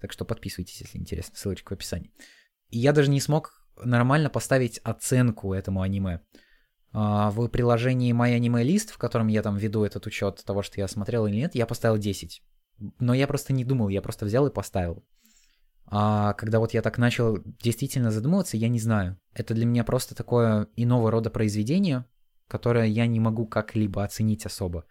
Так 0.00 0.12
что 0.12 0.24
подписывайтесь, 0.24 0.80
если 0.80 0.98
интересно, 0.98 1.36
ссылочка 1.36 1.70
в 1.70 1.72
описании. 1.72 2.10
И 2.70 2.78
я 2.78 2.92
даже 2.92 3.10
не 3.10 3.20
смог 3.20 3.66
нормально 3.76 4.30
поставить 4.30 4.78
оценку 4.84 5.52
этому 5.52 5.82
аниме. 5.82 6.20
А, 6.92 7.30
в 7.30 7.48
приложении 7.48 8.14
My 8.14 8.38
Anime 8.38 8.64
List, 8.64 8.92
в 8.92 8.98
котором 8.98 9.28
я 9.28 9.42
там 9.42 9.56
веду 9.56 9.84
этот 9.84 10.06
учет 10.06 10.42
того, 10.44 10.62
что 10.62 10.80
я 10.80 10.88
смотрел 10.88 11.26
или 11.26 11.36
нет, 11.36 11.54
я 11.54 11.66
поставил 11.66 11.98
10. 11.98 12.42
Но 12.98 13.14
я 13.14 13.26
просто 13.26 13.52
не 13.52 13.64
думал, 13.64 13.88
я 13.88 14.02
просто 14.02 14.24
взял 14.24 14.46
и 14.46 14.52
поставил. 14.52 15.04
А 15.90 16.34
когда 16.34 16.58
вот 16.60 16.74
я 16.74 16.82
так 16.82 16.98
начал 16.98 17.38
действительно 17.62 18.10
задумываться, 18.10 18.56
я 18.56 18.68
не 18.68 18.78
знаю. 18.78 19.18
Это 19.32 19.54
для 19.54 19.64
меня 19.64 19.84
просто 19.84 20.14
такое 20.14 20.68
иного 20.76 21.10
рода 21.10 21.30
произведение, 21.30 22.04
которое 22.46 22.86
я 22.86 23.06
не 23.06 23.20
могу 23.20 23.46
как-либо 23.46 24.04
оценить 24.04 24.44
особо. 24.44 24.84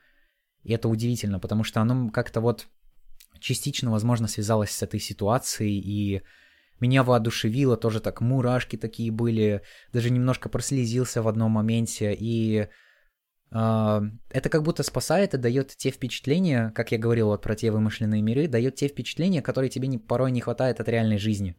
И 0.64 0.74
это 0.74 0.90
удивительно, 0.90 1.40
потому 1.40 1.64
что 1.64 1.82
оно 1.82 2.10
как-то 2.10 2.42
вот 2.42 2.68
частично, 3.40 3.92
возможно, 3.92 4.28
связалось 4.28 4.72
с 4.72 4.82
этой 4.82 5.00
ситуацией, 5.00 5.80
и 5.80 6.24
меня 6.80 7.04
воодушевило, 7.04 7.78
тоже 7.78 8.00
так 8.00 8.22
мурашки 8.22 8.76
такие 8.76 9.12
были, 9.12 9.62
даже 9.94 10.10
немножко 10.10 10.50
прослезился 10.50 11.22
в 11.22 11.28
одном 11.28 11.52
моменте, 11.52 12.14
и 12.14 12.68
э, 13.52 14.02
это 14.30 14.50
как 14.50 14.64
будто 14.64 14.84
спасает 14.84 15.34
и 15.34 15.38
дает 15.38 15.76
те 15.76 15.90
впечатления, 15.90 16.72
как 16.76 16.92
я 16.92 16.98
говорил 16.98 17.28
вот 17.28 17.42
про 17.42 17.56
те 17.56 17.72
вымышленные 17.72 18.22
миры, 18.22 18.48
дает 18.48 18.76
те 18.76 18.88
впечатления, 18.88 19.42
которые 19.42 19.70
тебе 19.70 19.88
не, 19.88 19.98
порой 19.98 20.32
не 20.32 20.42
хватает 20.42 20.80
от 20.80 20.90
реальной 20.90 21.18
жизни. 21.18 21.56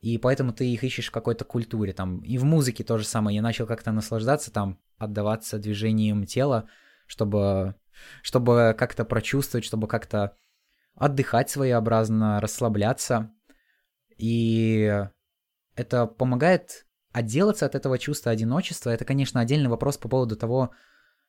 И 0.00 0.18
поэтому 0.18 0.52
ты 0.52 0.68
их 0.68 0.82
ищешь 0.82 1.08
в 1.08 1.12
какой-то 1.12 1.44
культуре, 1.44 1.92
там, 1.92 2.20
и 2.20 2.36
в 2.36 2.44
музыке 2.44 2.82
то 2.82 2.98
же 2.98 3.04
самое, 3.04 3.36
я 3.36 3.42
начал 3.42 3.66
как-то 3.66 3.92
наслаждаться 3.92 4.50
там, 4.50 4.80
отдаваться 4.98 5.58
движением 5.58 6.26
тела, 6.26 6.68
чтобы, 7.06 7.76
чтобы 8.22 8.74
как-то 8.76 9.04
прочувствовать, 9.04 9.64
чтобы 9.64 9.86
как-то 9.86 10.34
отдыхать 10.94 11.50
своеобразно, 11.50 12.40
расслабляться. 12.40 13.30
И 14.22 14.88
это 15.74 16.06
помогает 16.06 16.86
отделаться 17.10 17.66
от 17.66 17.74
этого 17.74 17.98
чувства 17.98 18.30
одиночества. 18.30 18.90
Это, 18.90 19.04
конечно, 19.04 19.40
отдельный 19.40 19.68
вопрос 19.68 19.98
по 19.98 20.08
поводу 20.08 20.36
того, 20.36 20.70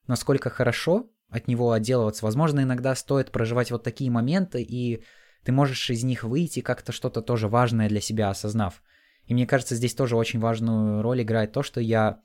насколько 0.06 0.52
хорошо 0.52 1.10
от 1.28 1.48
него 1.48 1.72
отделываться. 1.72 2.24
Возможно, 2.24 2.62
иногда 2.62 2.94
стоит 2.94 3.32
проживать 3.32 3.72
вот 3.72 3.82
такие 3.82 4.12
моменты, 4.12 4.62
и 4.62 5.04
ты 5.44 5.52
можешь 5.52 5.90
из 5.90 6.04
них 6.04 6.24
выйти 6.24 6.60
как-то 6.60 6.92
что-то 6.92 7.24
тоже 7.24 7.48
важное 7.48 7.90
для 7.90 8.00
себя 8.00 8.30
осознав. 8.30 8.84
И 9.26 9.34
мне 9.34 9.48
кажется, 9.48 9.74
здесь 9.74 9.96
тоже 9.96 10.16
очень 10.16 10.40
важную 10.40 11.02
роль 11.02 11.24
играет 11.24 11.52
то, 11.52 11.64
что 11.64 11.82
я 11.82 12.22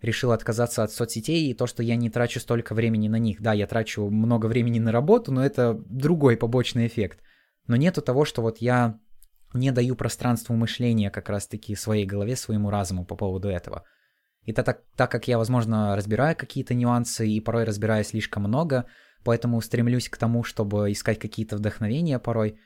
решил 0.00 0.32
отказаться 0.32 0.82
от 0.82 0.90
соцсетей 0.90 1.50
и 1.50 1.54
то, 1.54 1.66
что 1.66 1.82
я 1.82 1.96
не 1.96 2.08
трачу 2.08 2.40
столько 2.40 2.74
времени 2.74 3.08
на 3.08 3.18
них. 3.18 3.42
Да, 3.42 3.52
я 3.52 3.66
трачу 3.66 4.08
много 4.08 4.46
времени 4.46 4.78
на 4.78 4.90
работу, 4.90 5.32
но 5.32 5.44
это 5.44 5.78
другой 5.84 6.38
побочный 6.38 6.86
эффект. 6.86 7.20
Но 7.66 7.76
нету 7.76 8.00
того, 8.00 8.24
что 8.24 8.40
вот 8.40 8.56
я 8.62 8.98
не 9.54 9.70
даю 9.72 9.96
пространству 9.96 10.54
мышления 10.56 11.10
как 11.10 11.28
раз-таки 11.28 11.74
своей 11.74 12.06
голове, 12.06 12.36
своему 12.36 12.70
разуму 12.70 13.04
по 13.04 13.16
поводу 13.16 13.48
этого. 13.48 13.84
И 14.44 14.52
так, 14.52 14.82
так, 14.96 15.10
как 15.10 15.28
я, 15.28 15.38
возможно, 15.38 15.94
разбираю 15.96 16.36
какие-то 16.36 16.74
нюансы 16.74 17.28
и 17.28 17.40
порой 17.40 17.64
разбираю 17.64 18.04
слишком 18.04 18.42
много, 18.42 18.86
поэтому 19.24 19.60
стремлюсь 19.60 20.08
к 20.08 20.16
тому, 20.16 20.42
чтобы 20.42 20.90
искать 20.90 21.18
какие-то 21.18 21.56
вдохновения 21.56 22.18
порой, 22.18 22.58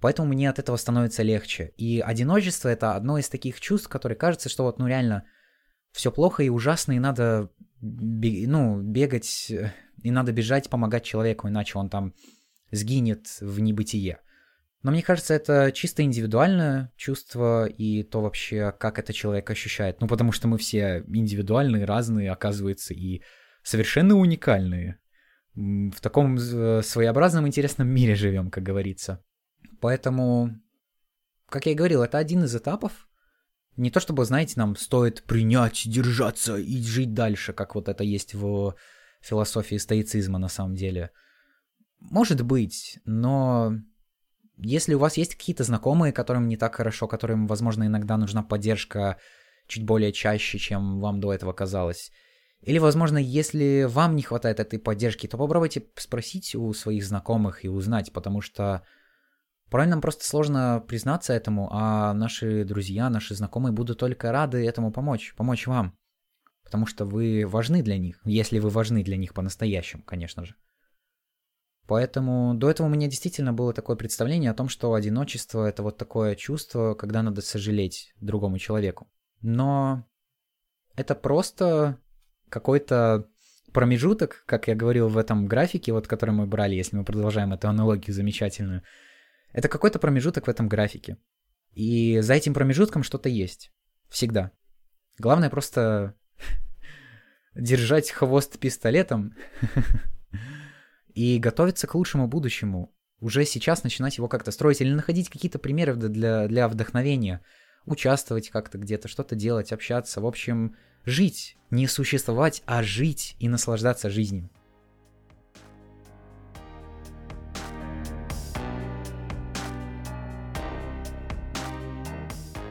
поэтому 0.00 0.28
мне 0.28 0.48
от 0.48 0.58
этого 0.58 0.76
становится 0.76 1.22
легче. 1.22 1.72
И 1.76 2.00
одиночество— 2.00 2.68
это 2.70 2.94
одно 2.94 3.18
из 3.18 3.28
таких 3.28 3.60
чувств, 3.60 3.88
которые 3.88 4.16
кажется, 4.16 4.48
что 4.48 4.62
вот, 4.62 4.78
ну, 4.78 4.86
реально— 4.86 5.24
все 5.92 6.12
плохо 6.12 6.42
и 6.42 6.50
ужасно, 6.50 6.92
и 6.92 6.98
надо 6.98 7.50
ну, 7.80 8.80
бегать, 8.80 9.50
и 10.02 10.10
надо 10.10 10.32
бежать, 10.32 10.68
помогать 10.68 11.04
человеку, 11.04 11.48
иначе 11.48 11.78
он 11.78 11.88
там 11.88 12.14
сгинет 12.70 13.38
в 13.40 13.60
небытие. 13.60 14.20
Но 14.86 14.92
мне 14.92 15.02
кажется, 15.02 15.34
это 15.34 15.72
чисто 15.72 16.04
индивидуальное 16.04 16.92
чувство 16.94 17.66
и 17.66 18.04
то 18.04 18.20
вообще, 18.20 18.70
как 18.70 19.00
это 19.00 19.12
человек 19.12 19.50
ощущает. 19.50 20.00
Ну, 20.00 20.06
потому 20.06 20.30
что 20.30 20.46
мы 20.46 20.58
все 20.58 21.02
индивидуальные, 21.08 21.86
разные, 21.86 22.30
оказывается, 22.30 22.94
и 22.94 23.20
совершенно 23.64 24.14
уникальные. 24.14 25.00
В 25.56 26.00
таком 26.00 26.38
своеобразном 26.38 27.48
интересном 27.48 27.88
мире 27.88 28.14
живем, 28.14 28.48
как 28.48 28.62
говорится. 28.62 29.24
Поэтому, 29.80 30.52
как 31.48 31.66
я 31.66 31.72
и 31.72 31.74
говорил, 31.74 32.04
это 32.04 32.18
один 32.18 32.44
из 32.44 32.54
этапов, 32.54 33.08
не 33.76 33.90
то 33.90 33.98
чтобы, 33.98 34.24
знаете, 34.24 34.54
нам 34.54 34.76
стоит 34.76 35.24
принять, 35.24 35.82
держаться 35.84 36.58
и 36.58 36.80
жить 36.80 37.12
дальше, 37.12 37.52
как 37.52 37.74
вот 37.74 37.88
это 37.88 38.04
есть 38.04 38.34
в 38.34 38.76
философии 39.20 39.78
стоицизма 39.78 40.38
на 40.38 40.48
самом 40.48 40.76
деле. 40.76 41.10
Может 41.98 42.42
быть, 42.42 43.00
но 43.04 43.72
если 44.56 44.94
у 44.94 44.98
вас 44.98 45.16
есть 45.16 45.34
какие-то 45.34 45.64
знакомые, 45.64 46.12
которым 46.12 46.48
не 46.48 46.56
так 46.56 46.74
хорошо, 46.74 47.06
которым, 47.08 47.46
возможно, 47.46 47.84
иногда 47.84 48.16
нужна 48.16 48.42
поддержка 48.42 49.18
чуть 49.66 49.84
более 49.84 50.12
чаще, 50.12 50.58
чем 50.58 51.00
вам 51.00 51.20
до 51.20 51.32
этого 51.32 51.52
казалось, 51.52 52.10
или, 52.62 52.78
возможно, 52.78 53.18
если 53.18 53.84
вам 53.88 54.16
не 54.16 54.22
хватает 54.22 54.60
этой 54.60 54.78
поддержки, 54.78 55.26
то 55.26 55.36
попробуйте 55.36 55.84
спросить 55.96 56.54
у 56.54 56.72
своих 56.72 57.04
знакомых 57.04 57.64
и 57.64 57.68
узнать, 57.68 58.12
потому 58.12 58.40
что 58.40 58.82
Порой 59.70 59.86
нам 59.88 60.00
просто 60.00 60.24
сложно 60.24 60.82
признаться 60.86 61.32
этому, 61.32 61.68
а 61.72 62.14
наши 62.14 62.64
друзья, 62.64 63.10
наши 63.10 63.34
знакомые 63.34 63.72
будут 63.72 63.98
только 63.98 64.30
рады 64.30 64.64
этому 64.64 64.92
помочь, 64.92 65.34
помочь 65.36 65.66
вам. 65.66 65.98
Потому 66.62 66.86
что 66.86 67.04
вы 67.04 67.44
важны 67.46 67.82
для 67.82 67.98
них, 67.98 68.20
если 68.24 68.60
вы 68.60 68.70
важны 68.70 69.02
для 69.02 69.16
них 69.16 69.34
по-настоящему, 69.34 70.02
конечно 70.04 70.44
же. 70.44 70.54
Поэтому 71.86 72.54
до 72.54 72.68
этого 72.68 72.88
у 72.88 72.90
меня 72.90 73.06
действительно 73.06 73.52
было 73.52 73.72
такое 73.72 73.96
представление 73.96 74.50
о 74.50 74.54
том, 74.54 74.68
что 74.68 74.94
одиночество— 74.94 75.66
это 75.68 75.82
вот 75.82 75.96
такое 75.96 76.34
чувство, 76.34 76.94
когда 76.94 77.22
надо 77.22 77.42
сожалеть 77.42 78.12
другому 78.20 78.58
человеку. 78.58 79.08
Но 79.40 80.04
это 80.96 81.14
просто 81.14 81.98
какой-то 82.48 83.28
промежуток, 83.72 84.42
как 84.46 84.66
я 84.66 84.74
говорил 84.74 85.08
в 85.08 85.18
этом 85.18 85.46
графике, 85.46 85.92
вот 85.92 86.08
который 86.08 86.30
мы 86.30 86.46
брали, 86.46 86.74
если 86.74 86.96
мы 86.96 87.04
продолжаем 87.04 87.52
эту 87.52 87.68
аналогию 87.68 88.14
замечательную. 88.14 88.82
Это 89.52 89.68
какой-то 89.68 89.98
промежуток 90.00 90.46
в 90.46 90.50
этом 90.50 90.68
графике. 90.68 91.18
И 91.72 92.18
за 92.20 92.34
этим 92.34 92.52
промежутком 92.52 93.04
что-то 93.04 93.28
есть. 93.28 93.70
Всегда. 94.08 94.50
Главное 95.18 95.50
просто 95.50 96.14
держать 97.54 98.10
хвост 98.10 98.58
пистолетом 98.58 99.34
и 101.16 101.38
готовиться 101.38 101.86
к 101.86 101.94
лучшему 101.94 102.28
будущему. 102.28 102.92
Уже 103.20 103.46
сейчас 103.46 103.82
начинать 103.82 104.18
его 104.18 104.28
как-то 104.28 104.50
строить 104.50 104.82
или 104.82 104.92
находить 104.92 105.30
какие-то 105.30 105.58
примеры 105.58 105.96
для, 105.96 106.46
для 106.46 106.68
вдохновения. 106.68 107.40
Участвовать 107.86 108.50
как-то 108.50 108.76
где-то, 108.76 109.08
что-то 109.08 109.34
делать, 109.34 109.72
общаться. 109.72 110.20
В 110.20 110.26
общем, 110.26 110.76
жить. 111.06 111.56
Не 111.70 111.86
существовать, 111.86 112.62
а 112.66 112.82
жить 112.82 113.34
и 113.38 113.48
наслаждаться 113.48 114.10
жизнью. 114.10 114.50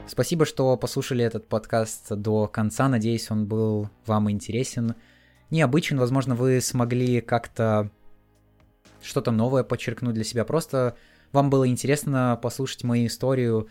Спасибо, 0.06 0.46
что 0.46 0.76
послушали 0.76 1.24
этот 1.24 1.48
подкаст 1.48 2.14
до 2.14 2.46
конца. 2.46 2.88
Надеюсь, 2.88 3.28
он 3.32 3.46
был 3.46 3.90
вам 4.06 4.30
интересен. 4.30 4.94
Необычен, 5.50 5.98
возможно, 5.98 6.36
вы 6.36 6.60
смогли 6.60 7.20
как-то 7.20 7.90
что-то 9.06 9.30
новое 9.30 9.64
подчеркнуть 9.64 10.14
для 10.14 10.24
себя. 10.24 10.44
Просто 10.44 10.96
вам 11.32 11.50
было 11.50 11.68
интересно 11.68 12.38
послушать 12.42 12.84
мою 12.84 13.06
историю. 13.06 13.68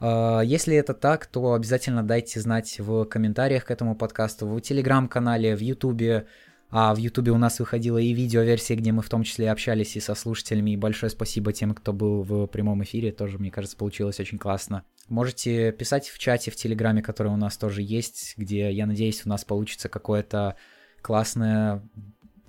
А, 0.00 0.40
если 0.40 0.76
это 0.76 0.94
так, 0.94 1.26
то 1.26 1.54
обязательно 1.54 2.02
дайте 2.02 2.40
знать 2.40 2.78
в 2.78 3.04
комментариях 3.04 3.64
к 3.64 3.70
этому 3.70 3.94
подкасту, 3.96 4.46
в 4.46 4.60
телеграм-канале, 4.60 5.56
в 5.56 5.60
ютубе. 5.60 6.26
А 6.70 6.94
в 6.94 6.98
ютубе 6.98 7.32
у 7.32 7.38
нас 7.38 7.60
выходила 7.60 7.96
и 7.96 8.12
видеоверсия, 8.12 8.76
где 8.76 8.92
мы 8.92 9.00
в 9.00 9.08
том 9.08 9.22
числе 9.22 9.50
общались 9.50 9.96
и 9.96 10.00
со 10.00 10.14
слушателями. 10.14 10.72
И 10.72 10.76
большое 10.76 11.08
спасибо 11.08 11.52
тем, 11.54 11.74
кто 11.74 11.94
был 11.94 12.22
в 12.22 12.46
прямом 12.46 12.82
эфире. 12.82 13.10
Тоже, 13.10 13.38
мне 13.38 13.50
кажется, 13.50 13.76
получилось 13.76 14.20
очень 14.20 14.36
классно. 14.36 14.84
Можете 15.08 15.72
писать 15.72 16.08
в 16.08 16.18
чате 16.18 16.50
в 16.50 16.56
телеграме, 16.56 17.02
который 17.02 17.32
у 17.32 17.36
нас 17.36 17.56
тоже 17.56 17.80
есть, 17.80 18.34
где, 18.36 18.70
я 18.70 18.84
надеюсь, 18.84 19.24
у 19.24 19.30
нас 19.30 19.46
получится 19.46 19.88
какое-то 19.88 20.56
классное 21.00 21.88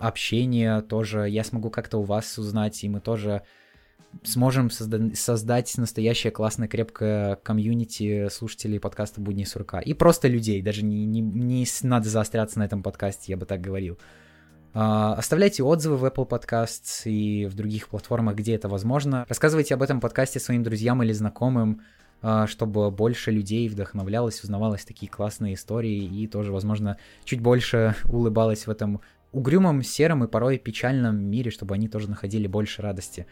общение 0.00 0.80
тоже, 0.82 1.28
я 1.28 1.44
смогу 1.44 1.70
как-то 1.70 1.98
у 1.98 2.02
вас 2.02 2.38
узнать, 2.38 2.82
и 2.82 2.88
мы 2.88 3.00
тоже 3.00 3.42
сможем 4.22 4.68
созда- 4.68 5.14
создать 5.14 5.76
настоящее 5.76 6.30
классное 6.30 6.68
крепкое 6.68 7.36
комьюнити 7.36 8.28
слушателей 8.28 8.80
подкаста 8.80 9.20
«Будни 9.20 9.44
сурка». 9.44 9.80
И 9.80 9.94
просто 9.94 10.28
людей, 10.28 10.62
даже 10.62 10.82
не, 10.84 11.04
не, 11.04 11.20
не 11.20 11.66
надо 11.82 12.08
заостряться 12.08 12.58
на 12.58 12.64
этом 12.64 12.82
подкасте, 12.82 13.32
я 13.32 13.36
бы 13.36 13.46
так 13.46 13.60
говорил. 13.60 13.98
Uh, 14.72 15.14
оставляйте 15.14 15.64
отзывы 15.64 15.96
в 15.96 16.04
Apple 16.04 16.28
Podcasts 16.28 17.02
и 17.04 17.46
в 17.46 17.54
других 17.54 17.88
платформах, 17.88 18.36
где 18.36 18.54
это 18.54 18.68
возможно. 18.68 19.26
Рассказывайте 19.28 19.74
об 19.74 19.82
этом 19.82 20.00
подкасте 20.00 20.38
своим 20.38 20.62
друзьям 20.62 21.02
или 21.02 21.12
знакомым, 21.12 21.82
uh, 22.22 22.46
чтобы 22.46 22.92
больше 22.92 23.32
людей 23.32 23.68
вдохновлялось, 23.68 24.44
узнавалось 24.44 24.84
такие 24.84 25.10
классные 25.10 25.54
истории 25.54 26.04
и 26.04 26.28
тоже, 26.28 26.52
возможно, 26.52 26.98
чуть 27.24 27.40
больше 27.40 27.96
улыбалось 28.04 28.68
в 28.68 28.70
этом 28.70 29.00
угрюмом, 29.32 29.82
сером 29.82 30.24
и 30.24 30.28
порой 30.28 30.58
печальном 30.58 31.22
мире, 31.22 31.50
чтобы 31.50 31.74
они 31.74 31.88
тоже 31.88 32.08
находили 32.08 32.46
больше 32.46 32.82
радости. 32.82 33.26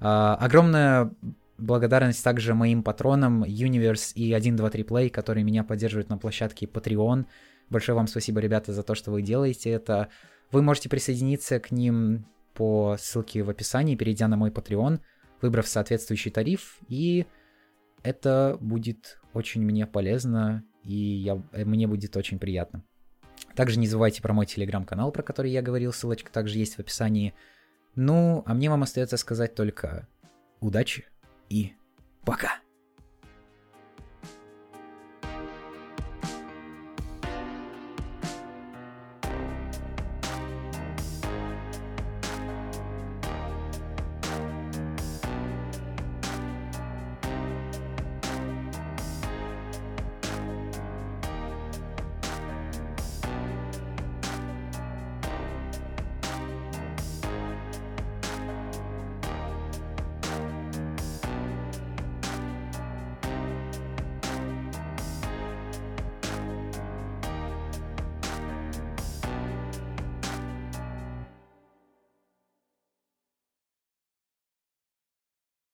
Uh, 0.00 0.34
огромная 0.36 1.12
благодарность 1.58 2.22
также 2.24 2.54
моим 2.54 2.82
патронам 2.82 3.44
Universe 3.44 4.12
и 4.14 4.34
123 4.38 4.82
Play, 4.82 5.10
которые 5.10 5.44
меня 5.44 5.64
поддерживают 5.64 6.08
на 6.08 6.18
площадке 6.18 6.66
Patreon. 6.66 7.26
Большое 7.70 7.96
вам 7.96 8.06
спасибо, 8.06 8.40
ребята, 8.40 8.72
за 8.72 8.82
то, 8.82 8.94
что 8.94 9.10
вы 9.10 9.22
делаете 9.22 9.70
это. 9.70 10.08
Вы 10.50 10.62
можете 10.62 10.88
присоединиться 10.88 11.60
к 11.60 11.70
ним 11.70 12.26
по 12.54 12.96
ссылке 12.98 13.42
в 13.42 13.50
описании, 13.50 13.96
перейдя 13.96 14.28
на 14.28 14.36
мой 14.36 14.50
Patreon, 14.50 15.00
выбрав 15.40 15.66
соответствующий 15.66 16.30
тариф, 16.30 16.78
и 16.88 17.26
это 18.02 18.56
будет 18.60 19.18
очень 19.32 19.62
мне 19.62 19.86
полезно, 19.86 20.64
и 20.84 20.94
я, 20.94 21.42
мне 21.52 21.86
будет 21.86 22.16
очень 22.16 22.38
приятно. 22.38 22.84
Также 23.54 23.78
не 23.78 23.86
забывайте 23.86 24.20
про 24.20 24.32
мой 24.32 24.46
телеграм-канал, 24.46 25.12
про 25.12 25.22
который 25.22 25.50
я 25.50 25.62
говорил, 25.62 25.92
ссылочка 25.92 26.32
также 26.32 26.58
есть 26.58 26.74
в 26.74 26.80
описании. 26.80 27.34
Ну, 27.94 28.42
а 28.46 28.54
мне 28.54 28.68
вам 28.70 28.82
остается 28.82 29.16
сказать 29.16 29.54
только 29.54 30.08
удачи 30.60 31.04
и 31.48 31.74
пока! 32.24 32.63